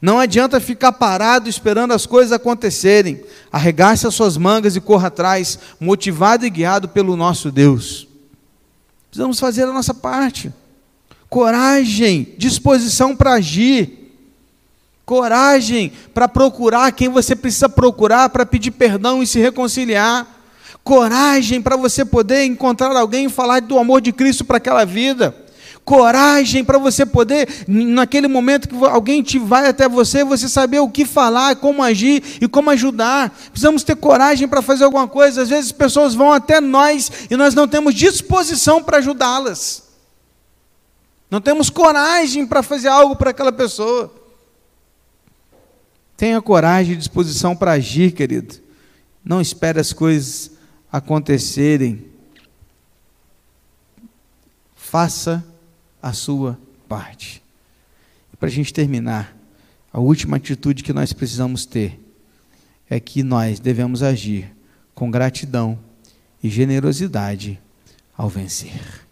[0.00, 3.20] Não adianta ficar parado esperando as coisas acontecerem.
[3.50, 8.06] Arregace as suas mangas e corra atrás, motivado e guiado pelo nosso Deus.
[9.08, 10.52] Precisamos fazer a nossa parte.
[11.28, 14.14] Coragem, disposição para agir.
[15.04, 20.39] Coragem para procurar quem você precisa procurar para pedir perdão e se reconciliar
[20.82, 25.34] coragem para você poder encontrar alguém e falar do amor de Cristo para aquela vida.
[25.84, 30.90] Coragem para você poder, naquele momento que alguém te vai até você, você saber o
[30.90, 33.36] que falar, como agir e como ajudar.
[33.50, 35.42] Precisamos ter coragem para fazer alguma coisa.
[35.42, 39.90] Às vezes pessoas vão até nós e nós não temos disposição para ajudá-las.
[41.30, 44.12] Não temos coragem para fazer algo para aquela pessoa.
[46.16, 48.56] Tenha coragem e disposição para agir, querido.
[49.24, 50.50] Não espere as coisas
[50.90, 52.06] acontecerem,
[54.74, 55.44] faça
[56.02, 57.42] a sua parte.
[58.38, 59.36] Para a gente terminar,
[59.92, 62.00] a última atitude que nós precisamos ter
[62.88, 64.50] é que nós devemos agir
[64.94, 65.78] com gratidão
[66.42, 67.60] e generosidade
[68.16, 69.06] ao vencer.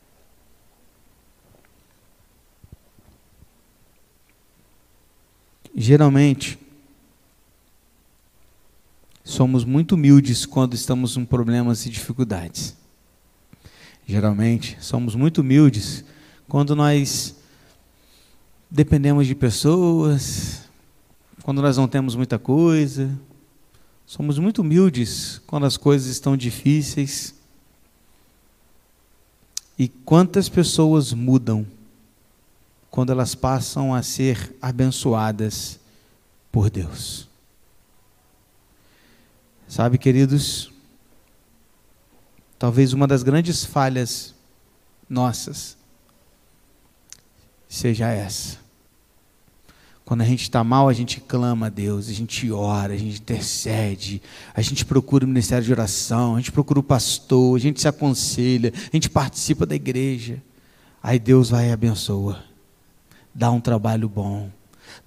[5.77, 6.59] Geralmente,
[9.29, 12.75] somos muito humildes quando estamos com problemas e dificuldades.
[14.07, 16.03] Geralmente, somos muito humildes
[16.49, 17.37] quando nós
[18.71, 20.63] dependemos de pessoas,
[21.43, 23.15] quando nós não temos muita coisa.
[24.07, 27.35] Somos muito humildes quando as coisas estão difíceis.
[29.79, 31.67] E quantas pessoas mudam
[32.91, 35.79] quando elas passam a ser abençoadas
[36.51, 37.28] por Deus?
[39.69, 40.73] Sabe, queridos,
[42.59, 44.35] talvez uma das grandes falhas
[45.07, 45.77] nossas
[47.69, 48.57] seja essa.
[50.07, 53.21] Quando a gente está mal, a gente clama a Deus, a gente ora, a gente
[53.21, 54.23] intercede,
[54.55, 57.87] a gente procura o ministério de oração, a gente procura o pastor, a gente se
[57.87, 60.43] aconselha, a gente participa da igreja.
[61.03, 62.43] Aí Deus vai e abençoa,
[63.35, 64.51] dá um trabalho bom,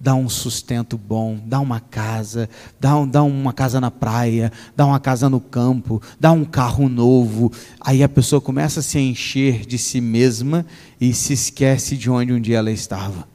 [0.00, 2.48] dá um sustento bom, dá uma casa,
[2.80, 6.88] dá, um, dá uma casa na praia, dá uma casa no campo, dá um carro
[6.88, 7.52] novo.
[7.80, 10.64] Aí a pessoa começa a se encher de si mesma
[11.00, 13.28] e se esquece de onde um dia ela estava.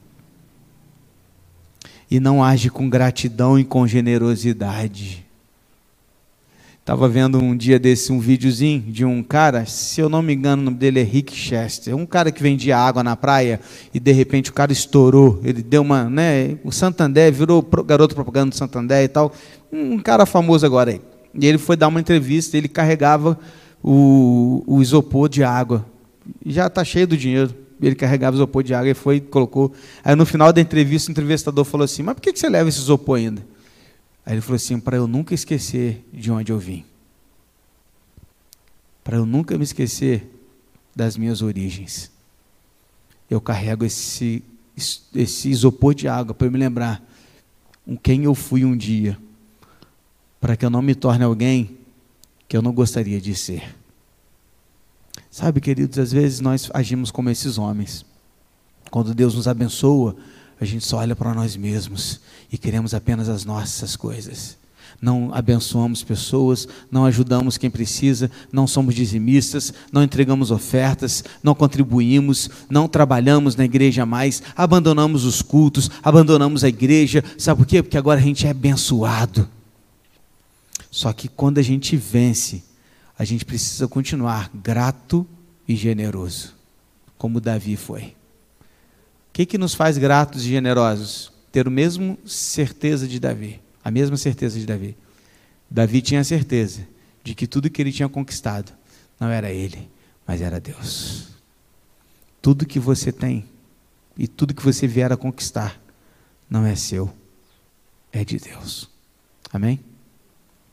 [2.10, 5.27] E não age com gratidão e com generosidade.
[6.88, 10.62] Estava vendo um dia desse um videozinho de um cara, se eu não me engano,
[10.62, 13.60] o nome dele é Rick Chester, um cara que vendia água na praia
[13.92, 18.52] e de repente o cara estourou, ele deu uma, né, o Santander virou garoto propaganda
[18.52, 19.34] do Santander e tal,
[19.70, 21.00] um cara famoso agora aí.
[21.38, 23.38] E ele foi dar uma entrevista, ele carregava
[23.84, 25.84] o, o isopor de água.
[26.46, 27.54] Já está cheio do dinheiro.
[27.82, 29.74] Ele carregava o isopor de água e foi colocou.
[30.02, 32.78] Aí no final da entrevista, o entrevistador falou assim: Mas por que você leva esse
[32.78, 33.42] isopor ainda?
[34.28, 36.84] Aí ele falou assim: para eu nunca esquecer de onde eu vim.
[39.02, 40.30] Para eu nunca me esquecer
[40.94, 42.10] das minhas origens.
[43.30, 44.44] Eu carrego esse,
[45.14, 47.02] esse isopor de água para eu me lembrar
[48.02, 49.18] quem eu fui um dia.
[50.38, 51.78] Para que eu não me torne alguém
[52.46, 53.74] que eu não gostaria de ser.
[55.30, 58.04] Sabe, queridos, às vezes nós agimos como esses homens.
[58.90, 60.14] Quando Deus nos abençoa,
[60.60, 64.56] a gente só olha para nós mesmos e queremos apenas as nossas coisas.
[65.00, 72.50] Não abençoamos pessoas, não ajudamos quem precisa, não somos dizimistas, não entregamos ofertas, não contribuímos,
[72.68, 77.22] não trabalhamos na igreja mais, abandonamos os cultos, abandonamos a igreja.
[77.36, 77.80] Sabe por quê?
[77.80, 79.48] Porque agora a gente é abençoado.
[80.90, 82.64] Só que quando a gente vence,
[83.16, 85.24] a gente precisa continuar grato
[85.68, 86.54] e generoso,
[87.16, 88.17] como Davi foi
[89.38, 91.30] que, que nos faz gratos e generosos?
[91.52, 94.96] Ter o mesmo certeza de Davi, a mesma certeza de Davi.
[95.70, 96.80] Davi tinha certeza
[97.22, 98.72] de que tudo que ele tinha conquistado
[99.20, 99.88] não era ele,
[100.26, 101.28] mas era Deus.
[102.42, 103.44] Tudo que você tem
[104.16, 105.80] e tudo que você vier a conquistar
[106.50, 107.08] não é seu,
[108.10, 108.90] é de Deus.
[109.52, 109.78] Amém?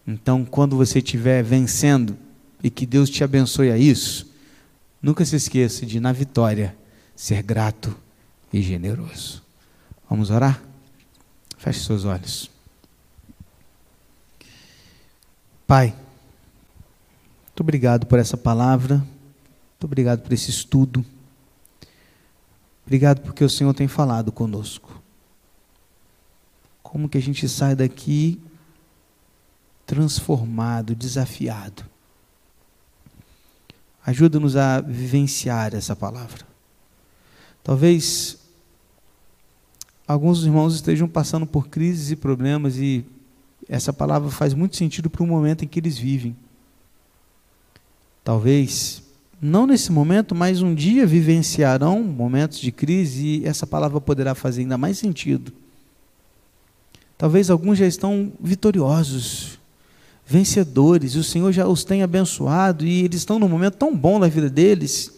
[0.08, 2.18] Então, quando você estiver vencendo
[2.64, 4.28] e que Deus te abençoe a isso,
[5.00, 6.76] nunca se esqueça de, na vitória,
[7.16, 7.96] ser grato
[8.56, 9.44] e generoso.
[10.10, 10.64] Vamos orar?
[11.58, 12.50] Feche seus olhos.
[15.68, 15.94] Pai,
[17.48, 21.04] muito obrigado por essa palavra, muito obrigado por esse estudo.
[22.86, 25.02] Obrigado porque o Senhor tem falado conosco.
[26.82, 28.42] Como que a gente sai daqui
[29.86, 31.84] transformado, desafiado.
[34.06, 36.46] Ajuda-nos a vivenciar essa palavra.
[37.62, 38.45] Talvez
[40.08, 43.06] alguns irmãos estejam passando por crises e problemas e
[43.68, 46.36] essa palavra faz muito sentido para o momento em que eles vivem.
[48.24, 49.04] Talvez,
[49.42, 54.62] não nesse momento, mas um dia vivenciarão momentos de crise e essa palavra poderá fazer
[54.62, 55.52] ainda mais sentido.
[57.18, 59.60] Talvez alguns já estão vitoriosos,
[60.26, 64.20] vencedores, e o Senhor já os tem abençoado, e eles estão num momento tão bom
[64.20, 65.12] na vida deles,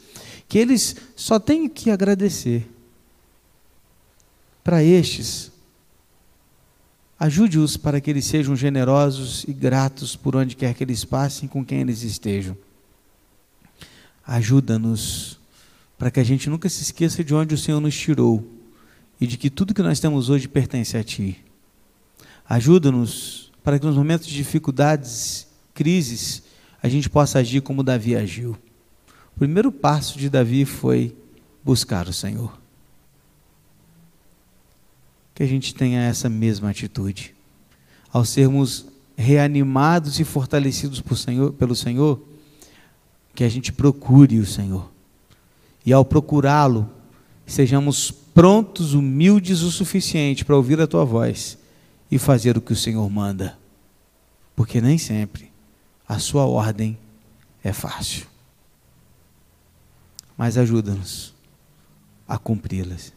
[0.48, 2.70] que eles só têm que agradecer.
[4.68, 5.50] Para estes,
[7.18, 11.64] ajude-os para que eles sejam generosos e gratos por onde quer que eles passem, com
[11.64, 12.54] quem eles estejam.
[14.26, 15.40] Ajuda-nos
[15.98, 18.46] para que a gente nunca se esqueça de onde o Senhor nos tirou
[19.22, 21.42] e de que tudo que nós temos hoje pertence a Ti.
[22.46, 26.44] Ajuda-nos para que nos momentos de dificuldades, crises,
[26.84, 28.58] a gente possa agir como Davi agiu.
[29.34, 31.16] O primeiro passo de Davi foi
[31.64, 32.67] buscar o Senhor.
[35.38, 37.36] Que a gente tenha essa mesma atitude.
[38.12, 42.20] Ao sermos reanimados e fortalecidos Senhor, pelo Senhor,
[43.36, 44.92] que a gente procure o Senhor.
[45.86, 46.90] E ao procurá-lo,
[47.46, 51.56] sejamos prontos, humildes o suficiente para ouvir a tua voz
[52.10, 53.60] e fazer o que o Senhor manda.
[54.56, 55.52] Porque nem sempre
[56.08, 56.98] a sua ordem
[57.64, 58.26] é fácil.
[60.36, 61.32] Mas ajuda-nos
[62.28, 63.17] a cumpri-las.